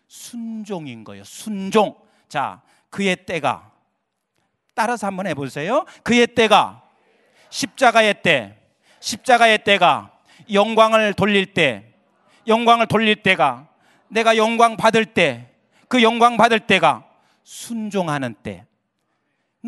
[0.07, 1.25] 순종인 거예요.
[1.25, 1.97] 순종.
[2.29, 3.71] 자, 그의 때가
[4.75, 5.85] 따라서 한번 해보세요.
[6.03, 6.83] 그의 때가
[7.51, 8.57] 십자가의 때,
[9.01, 10.13] 십자가의 때가
[10.53, 11.95] 영광을 돌릴 때,
[12.47, 13.67] 영광을 돌릴 때가
[14.09, 15.51] 내가 영광 받을 때,
[15.89, 17.05] 그 영광 받을 때가
[17.43, 18.68] 순종하는 때.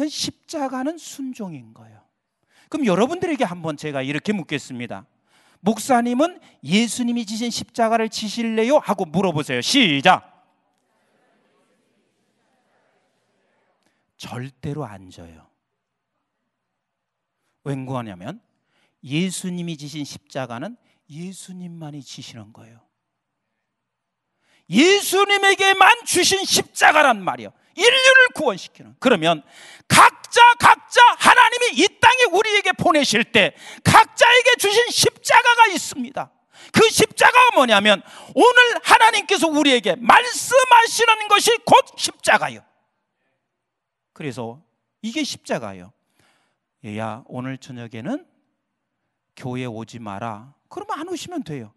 [0.09, 2.01] 십자가는 순종인 거예요.
[2.69, 5.07] 그럼 여러분들에게 한번 제가 이렇게 묻겠습니다.
[5.61, 8.79] 목사님은 예수님이 지신 십자가를 지실래요?
[8.79, 9.61] 하고 물어보세요.
[9.61, 10.31] 시작.
[14.17, 15.49] 절대로 안 져요.
[17.65, 18.41] 웬구하냐면
[19.03, 20.77] 예수님이 지신 십자가는
[21.09, 22.81] 예수님만이 지시는 거예요.
[24.69, 27.53] 예수님에게만 주신 십자가란 말이에요.
[27.75, 28.97] 인류를 구원시키는.
[28.99, 29.43] 그러면
[29.89, 33.55] 각자 각자 하나님이 이 땅에 우리에게 보내실 때
[33.85, 36.31] 각자에게 주신 십자가가 있습니다.
[36.73, 38.03] 그 십자가가 뭐냐면
[38.35, 42.65] 오늘 하나님께서 우리에게 말씀하시는 것이 곧 십자가요.
[44.13, 44.63] 그래서
[45.03, 45.93] 이게 십자가요.
[46.85, 48.27] 얘야, 오늘 저녁에는
[49.37, 50.55] 교회 오지 마라.
[50.69, 51.73] 그러면 안 오시면 돼요.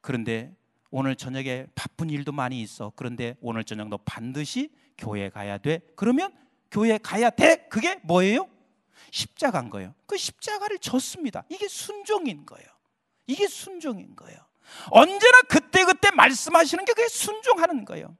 [0.00, 0.54] 그런데
[0.92, 2.92] 오늘 저녁에 바쁜 일도 많이 있어.
[2.94, 5.80] 그런데 오늘 저녁 너 반드시 교회 가야 돼.
[5.96, 6.32] 그러면
[6.70, 7.66] 교회 가야 돼.
[7.70, 8.46] 그게 뭐예요?
[9.10, 9.94] 십자가인 거예요.
[10.06, 11.44] 그 십자가를 졌습니다.
[11.48, 12.68] 이게 순종인 거예요.
[13.26, 14.38] 이게 순종인 거예요.
[14.90, 18.14] 언제나 그때 그때 말씀하시는 게 그게 순종하는 거예요.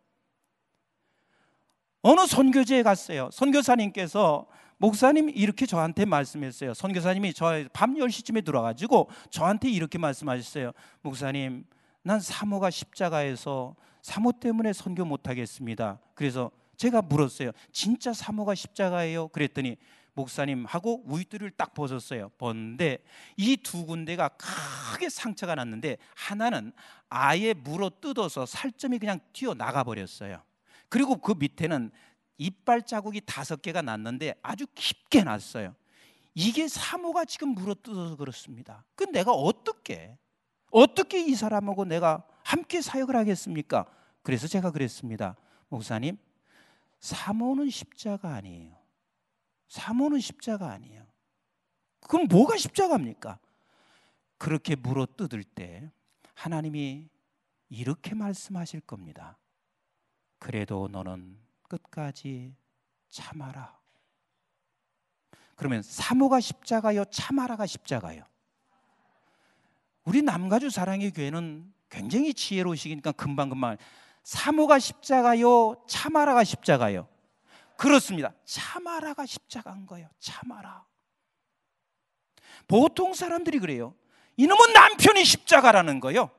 [2.00, 3.28] 어느 선교지에 갔어요.
[3.32, 4.46] 선교사님께서
[4.78, 6.72] 목사님이 이렇게 저한테 말씀했어요.
[6.72, 10.72] 선교사님이 저 밤 10시쯤에 들어와가지고 저한테 이렇게 말씀하셨어요.
[11.02, 11.64] 목사님,
[12.02, 16.00] 난 사모가 십자가에서 사모 때문에 선교 못 하겠습니다.
[16.14, 17.52] 그래서 제가 물었어요.
[17.70, 19.28] 진짜 사모가 십자가예요?
[19.28, 19.76] 그랬더니
[20.14, 22.30] 목사님하고 우이뚜를 딱 벗었어요.
[22.38, 22.98] 벗는데
[23.36, 26.72] 이 두 군데가 크게 상처가 났는데 하나는
[27.08, 30.42] 아예 물어 뜯어서 살점이 그냥 튀어 나가 버렸어요.
[30.88, 31.90] 그리고 그 밑에는
[32.36, 35.74] 이빨 자국이 다섯 개가 났는데 아주 깊게 났어요.
[36.34, 38.84] 이게 사모가 지금 물어 뜯어서 그렇습니다.
[38.94, 40.18] 그 내가 어떻게
[40.72, 43.86] 어떻게 이 사람하고 내가 함께 사역을 하겠습니까?
[44.22, 45.36] 그래서 제가 그랬습니다.
[45.68, 46.18] 목사님,
[46.98, 48.76] 사모는 십자가 아니에요.
[49.68, 51.06] 사모는 십자가 아니에요.
[52.08, 53.38] 그럼 뭐가 십자가입니까?
[54.38, 55.90] 그렇게 물어 뜯을 때
[56.34, 57.08] 하나님이
[57.68, 59.38] 이렇게 말씀하실 겁니다.
[60.38, 62.54] 그래도 너는 끝까지
[63.08, 63.78] 참아라.
[65.54, 68.24] 그러면 사모가 십자가요, 참아라가 십자가요.
[70.04, 73.76] 우리 남가주 사랑의 교회는 굉장히 지혜로우시니까 금방금방
[74.24, 77.08] 사모가 십자가요, 참아라가 십자가요.
[77.76, 78.32] 그렇습니다.
[78.44, 80.08] 참아라가 십자가인 거예요.
[80.20, 80.84] 참아라.
[82.68, 83.94] 보통 사람들이 그래요.
[84.36, 86.30] 이놈은 남편이 십자가라는 거예요.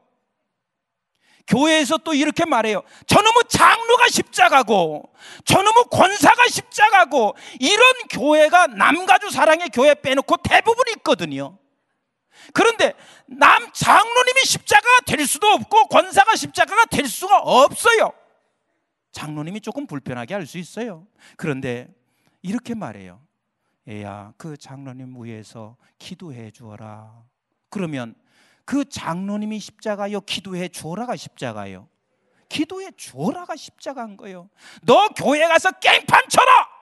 [1.45, 2.83] 교회에서 또 이렇게 말해요.
[3.05, 11.57] 저놈의 장로가 십자가고, 저놈의 권사가 십자가고, 이런 교회가 남가주 사랑의 교회 빼놓고 대부분 있거든요.
[12.53, 12.93] 그런데
[13.27, 18.11] 남 장로님이 십자가가 될 수도 없고, 권사가 십자가가 될 수가 없어요.
[19.11, 21.07] 장로님이 조금 불편하게 할 수 있어요.
[21.37, 21.87] 그런데
[22.41, 23.21] 이렇게 말해요.
[23.87, 27.23] 얘야, 그 장로님 위해서 기도해 주어라.
[27.69, 28.15] 그러면
[28.65, 31.89] 그 장로님이 십자가요, 기도해 주어라가 십자가요.
[32.49, 34.49] 기도해 주어라가 십자가인 거예요.
[34.83, 36.72] 너 교회 가서 깽판 쳐라!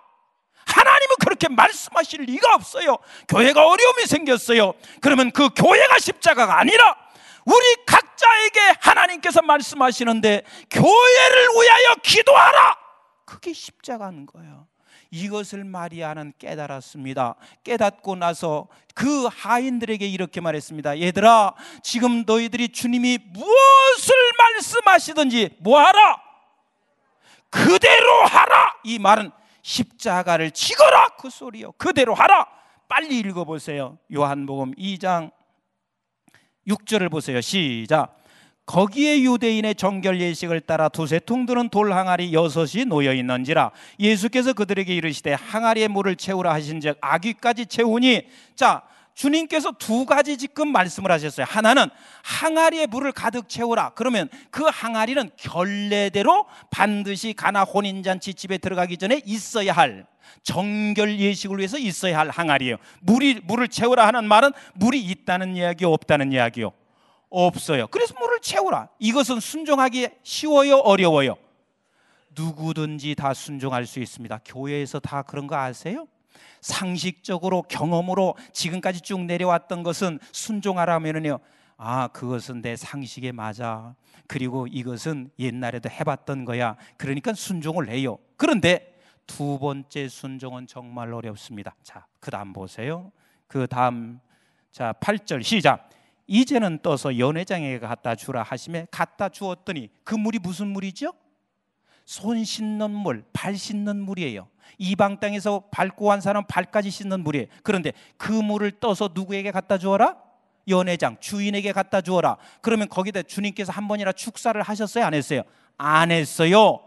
[0.66, 2.98] 하나님은 그렇게 말씀하실 리가 없어요.
[3.28, 4.74] 교회가 어려움이 생겼어요.
[5.02, 6.96] 그러면 그 교회가 십자가가 아니라
[7.46, 12.78] 우리 각자에게 하나님께서 말씀하시는데 교회를 위하여 기도하라!
[13.26, 14.68] 그게 십자가인 거예요.
[15.10, 17.36] 이것을 마리아는 깨달았습니다.
[17.64, 21.00] 깨닫고 나서 그 하인들에게 이렇게 말했습니다.
[21.00, 21.54] 얘들아,
[21.84, 26.22] 지금 너희들이 주님이 무엇을 말씀하시든지 뭐하라?
[27.50, 28.76] 그대로 하라!
[28.84, 29.32] 이 말은
[29.62, 31.10] 십자가를 지거라!
[31.18, 31.72] 그 소리요.
[31.74, 32.48] 그대로 하라!
[32.88, 33.98] 빨리 읽어보세요.
[34.14, 35.32] 요한복음 2장
[36.68, 37.40] 6절을 보세요.
[37.42, 38.22] 시작.
[38.66, 44.96] 거기에 유대인의 정결 예식을 따라 두세 통 드는 돌 항아리 여섯이 놓여 있는지라 예수께서 그들에게
[44.96, 48.84] 이르시되 항아리에 물을 채우라 하신즉 아귀까지 채우니 자
[49.14, 51.46] 주님께서 두 가지 지금 말씀을 하셨어요.
[51.50, 51.88] 하나는
[52.24, 53.92] 항아리에 물을 가득 채우라.
[53.96, 60.08] 그러면 그 항아리는 결례대로 반드시 가나 혼인잔치 집에 들어가기 전에 있어야 할
[60.44, 62.78] 정결 예식을 위해서 있어야 할 항아리예요.
[63.02, 66.72] 물이 물을 채우라 하는 말은 물이 있다는 이야기 없다는 이야기요.
[67.30, 67.88] 없어요.
[67.88, 68.90] 그래서 물을 채우라.
[69.00, 71.38] 이것은 순종하기 쉬워요, 어려워요?
[72.36, 74.42] 누구든지 다 순종할 수 있습니다.
[74.46, 76.08] 교회에서 다 그런 거 아세요?
[76.62, 81.40] 상식적으로 경험으로 지금까지 쭉 내려왔던 것은 순종하라면은요.
[81.78, 83.96] 아, 그것은 내 상식에 맞아.
[84.28, 86.76] 그리고 이것은 옛날에도 해봤던 거야.
[86.98, 88.20] 그러니까 순종을 해요.
[88.38, 91.76] 그런데 두 번째 순종은 정말 어렵습니다.
[91.84, 93.12] 자, 그 다음 보세요.
[93.48, 94.20] 그 다음,
[94.72, 95.90] 자, 8절 시작.
[96.28, 101.14] 이제는 떠서 연회장에 갖다 주라 하심에 갖다 주었더니 그 물이 무슨 물이죠?
[102.12, 104.50] 손 씻는 물, 발 씻는 물이에요.
[104.78, 107.46] 이방 땅에서 밟고 한 사람 발까지 씻는 물이에요.
[107.64, 110.18] 그런데 그 물을 떠서 누구에게 갖다 주어라?
[110.68, 112.36] 연회장 주인에게 갖다 주어라.
[112.60, 115.06] 그러면 거기다 주님께서 한 번이라 축사를 하셨어요?
[115.06, 115.44] 안 했어요?
[115.78, 116.82] 안 했어요.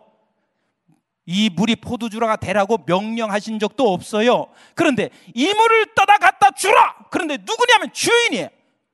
[1.25, 4.49] 이 물이 포도주라가 되라고 명령하신 적도 없어요.
[4.75, 7.07] 그런데 이 물을 떠다 갖다 주라.
[7.11, 8.51] 그런데 누구냐면 주인이에요.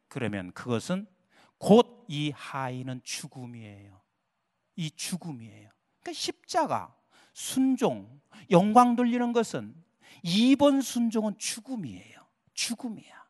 [0.08, 1.08] 그러면 그것은
[1.58, 4.00] 곧 이 하인은 죽음이에요.
[4.76, 5.70] 이 죽음이에요.
[6.02, 6.94] 그러니까 십자가,
[7.32, 8.20] 순종,
[8.50, 9.74] 영광 돌리는 것은
[10.22, 12.20] 이번 순종은 죽음이에요.
[12.54, 13.20] 죽음이야.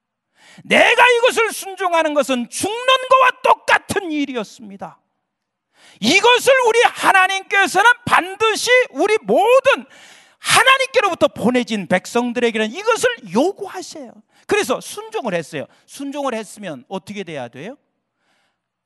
[0.64, 5.00] 내가 이것을 순종하는 것은 죽는 것과 똑같은 일이었습니다.
[6.00, 9.84] 이것을 우리 하나님께서는 반드시 우리 모든
[10.38, 14.12] 하나님께로부터 보내진 백성들에게는 이것을 요구하세요.
[14.46, 15.66] 그래서 순종을 했어요.
[15.86, 17.76] 순종을 했으면 어떻게 돼야 돼요?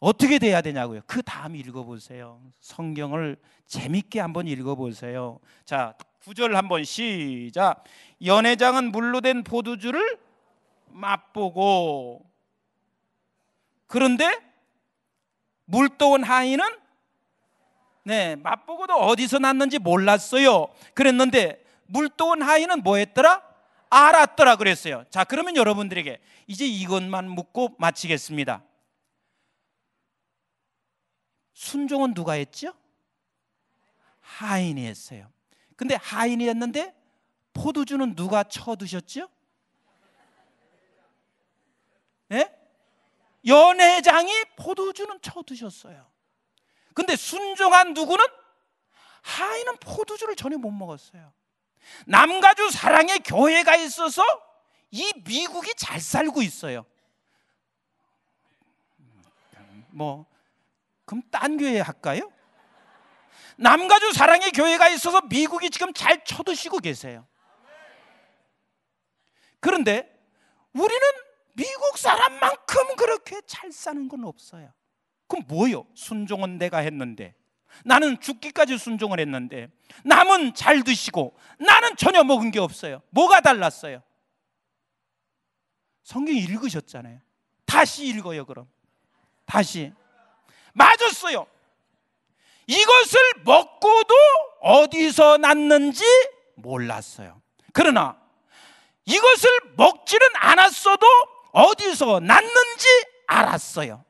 [0.04, 1.00] 어떻게 돼야 되냐고요?
[1.06, 2.38] 그 다음 읽어보세요.
[2.60, 5.40] 성경을 재밌게 한번 읽어보세요.
[5.64, 7.84] 자, 구절 한번 시작.
[8.22, 10.18] 연회장은 물로 된 포도주를
[10.90, 12.22] 맛보고
[13.86, 14.30] 그런데
[15.64, 16.64] 물도온 하인은
[18.02, 20.66] 네, 맛보고도 어디서 났는지 몰랐어요.
[20.92, 23.42] 그랬는데 물도온 하인은 뭐 했더라?
[23.88, 25.04] 알았더라 그랬어요.
[25.08, 28.62] 자, 그러면 여러분들에게 이제 이것만 묻고 마치겠습니다.
[31.54, 32.74] 순종은 누가 했죠?
[34.20, 35.30] 하인이 했어요.
[35.76, 36.94] 근데 하인이 했는데
[37.52, 39.28] 포도주는 누가 쳐드셨죠?
[42.32, 42.50] 예?
[43.46, 46.10] 연회장이 포도주는 쳐드셨어요.
[46.94, 48.24] 근데 순종한 누구는
[49.22, 51.32] 하인은 포도주를 전혀 못 먹었어요.
[52.06, 54.22] 남가주 사랑의 교회가 있어서
[54.90, 56.86] 이 미국이 잘 살고 있어요.
[59.90, 60.26] 뭐
[61.04, 62.30] 그럼 딴 교회 할까요?
[63.56, 67.26] 남가주 사랑의 교회가 있어서 미국이 지금 잘 쳐드시고 계세요.
[69.60, 70.10] 그런데
[70.72, 71.00] 우리는
[71.54, 74.72] 미국 사람만큼 그렇게 잘 사는 건 없어요.
[75.28, 75.86] 그럼 뭐요?
[75.94, 77.34] 순종은 내가 했는데
[77.84, 79.68] 나는 죽기까지 순종을 했는데
[80.04, 83.02] 남은 잘 드시고 나는 전혀 먹은 게 없어요.
[83.10, 84.02] 뭐가 달랐어요?
[86.02, 87.20] 성경 읽으셨잖아요.
[87.64, 88.68] 다시 읽어요, 그럼.
[89.46, 89.92] 다시.
[90.74, 91.46] 맞았어요.
[92.66, 94.14] 이것을 먹고도
[94.60, 96.04] 어디서 났는지
[96.56, 97.40] 몰랐어요.
[97.72, 98.16] 그러나
[99.04, 101.06] 이것을 먹지는 않았어도
[101.52, 102.88] 어디서 났는지
[103.26, 104.04] 알았어요.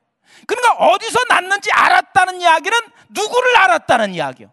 [0.47, 2.77] 그러니까 어디서 났는지 알았다는 이야기는
[3.09, 4.51] 누구를 알았다는 이야기요?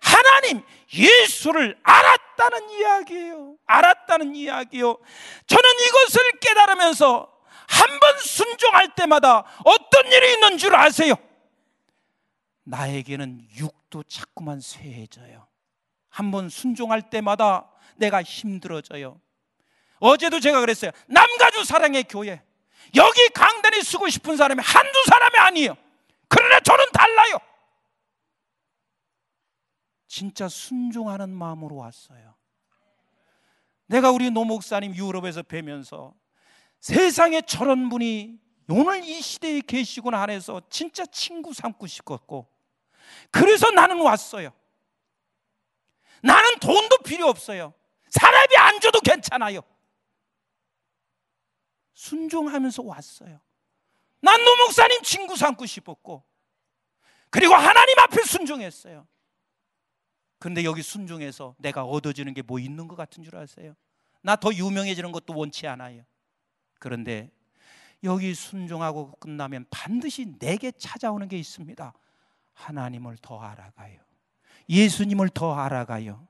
[0.00, 0.62] 하나님
[0.94, 3.54] 예수를 알았다는 이야기예요.
[3.66, 4.98] 알았다는 이야기요.
[5.46, 7.30] 저는 이것을 깨달으면서
[7.70, 11.14] 한 번 순종할 때마다 어떤 일이 있는 줄 아세요?
[12.64, 15.46] 나에게는 육도 자꾸만 쇠해져요.
[16.08, 19.20] 한 번 순종할 때마다 내가 힘들어져요.
[20.00, 20.90] 어제도 제가 그랬어요.
[21.06, 22.42] 남가주 사랑의 교회.
[22.96, 25.76] 여기 강단에 쓰고 싶은 사람이 한두 사람이 아니에요.
[26.28, 27.38] 그러나 저는 달라요.
[30.08, 32.34] 진짜 순종하는 마음으로 왔어요.
[33.86, 36.14] 내가 우리 노 목사님 유럽에서 뵈면서
[36.80, 42.48] 세상에 저런 분이 오늘 이 시대에 계시구나 안에서 진짜 친구 삼고 싶었고
[43.30, 44.52] 그래서 나는 왔어요.
[46.22, 47.74] 나는 돈도 필요 없어요.
[48.08, 49.60] 사람이 안 줘도 괜찮아요.
[51.94, 53.40] 순종하면서 왔어요.
[54.20, 56.22] 난 노 목사님 친구 삼고 싶었고,
[57.30, 59.06] 그리고 하나님 앞에 순종했어요.
[60.38, 63.74] 근데 여기 순종해서 내가 얻어지는 게 뭐 있는 것 같은 줄 아세요?
[64.22, 66.04] 나 더 유명해지는 것도 원치 않아요.
[66.80, 67.30] 그런데
[68.02, 71.92] 여기 순종하고 끝나면 반드시 내게 찾아오는 게 있습니다.
[72.54, 74.00] 하나님을 더 알아가요.
[74.68, 76.26] 예수님을 더 알아가요.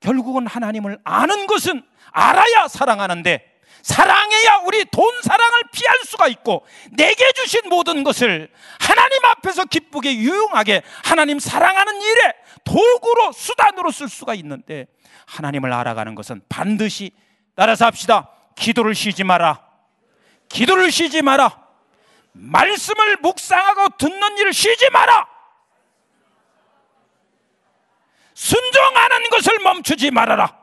[0.00, 7.68] 결국은 하나님을 아는 것은 알아야 사랑하는데 사랑해야 우리 돈 사랑을 피할 수가 있고 내게 주신
[7.68, 14.86] 모든 것을 하나님 앞에서 기쁘게 유용하게 하나님 사랑하는 일에 도구로 수단으로 쓸 수가 있는데
[15.26, 17.12] 하나님을 알아가는 것은 반드시
[17.54, 18.35] 따라서 합시다.
[18.56, 19.62] 기도를 쉬지 마라.
[20.48, 21.64] 기도를 쉬지 마라.
[22.32, 25.28] 말씀을 묵상하고 듣는 일을 쉬지 마라.
[28.34, 30.55] 순종하는 것을 멈추지 말아라.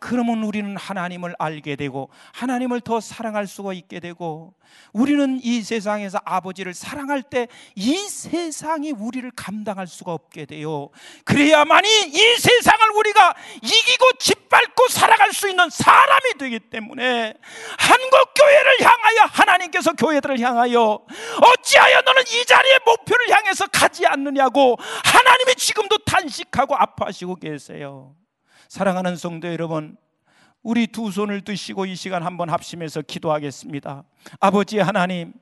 [0.00, 4.54] 그러면 우리는 하나님을 알게 되고 하나님을 더 사랑할 수가 있게 되고
[4.92, 10.90] 우리는 이 세상에서 아버지를 사랑할 때 이 세상이 우리를 감당할 수가 없게 돼요.
[11.24, 17.34] 그래야만이 이 세상을 우리가 이기고 짓밟고 살아갈 수 있는 사람이 되기 때문에
[17.78, 21.00] 한국 교회를 향하여 하나님께서 교회들을 향하여
[21.58, 28.14] 어찌하여 너는 이 자리의 목표를 향해서 가지 않느냐고 하나님이 지금도 탄식하고 아파하시고 계세요.
[28.70, 29.96] 사랑하는 성도 여러분,
[30.62, 34.04] 우리 두 손을 드시고 이 시간 한번 합심해서 기도하겠습니다.
[34.38, 35.32] 아버지 하나님,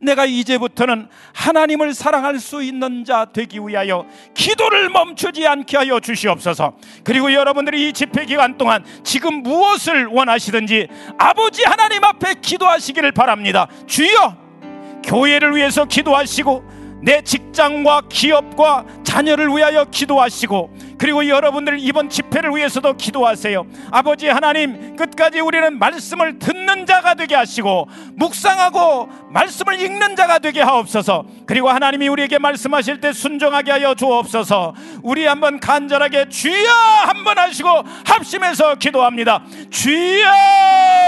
[0.00, 6.78] 내가 이제부터는 하나님을 사랑할 수 있는 자 되기 위하여 기도를 멈추지 않게 하여 주시옵소서.
[7.04, 13.68] 그리고 여러분들이 이 집회 기간 동안 지금 무엇을 원하시든지 아버지 하나님 앞에 기도하시기를 바랍니다.
[13.86, 14.34] 주여,
[15.04, 23.64] 교회를 위해서 기도하시고 내 직장과 기업과 자녀를 위하여 기도하시고 그리고 여러분들 이번 집회를 위해서도 기도하세요.
[23.90, 31.24] 아버지 하나님 끝까지 우리는 말씀을 듣는 자가 되게 하시고 묵상하고 말씀을 읽는 자가 되게 하옵소서.
[31.46, 34.74] 그리고 하나님이 우리에게 말씀하실 때 순종하게 하여 주옵소서.
[35.02, 36.70] 우리 한번 간절하게 주여
[37.06, 37.68] 한번 하시고
[38.04, 39.44] 합심해서 기도합니다.
[39.70, 40.98] 주여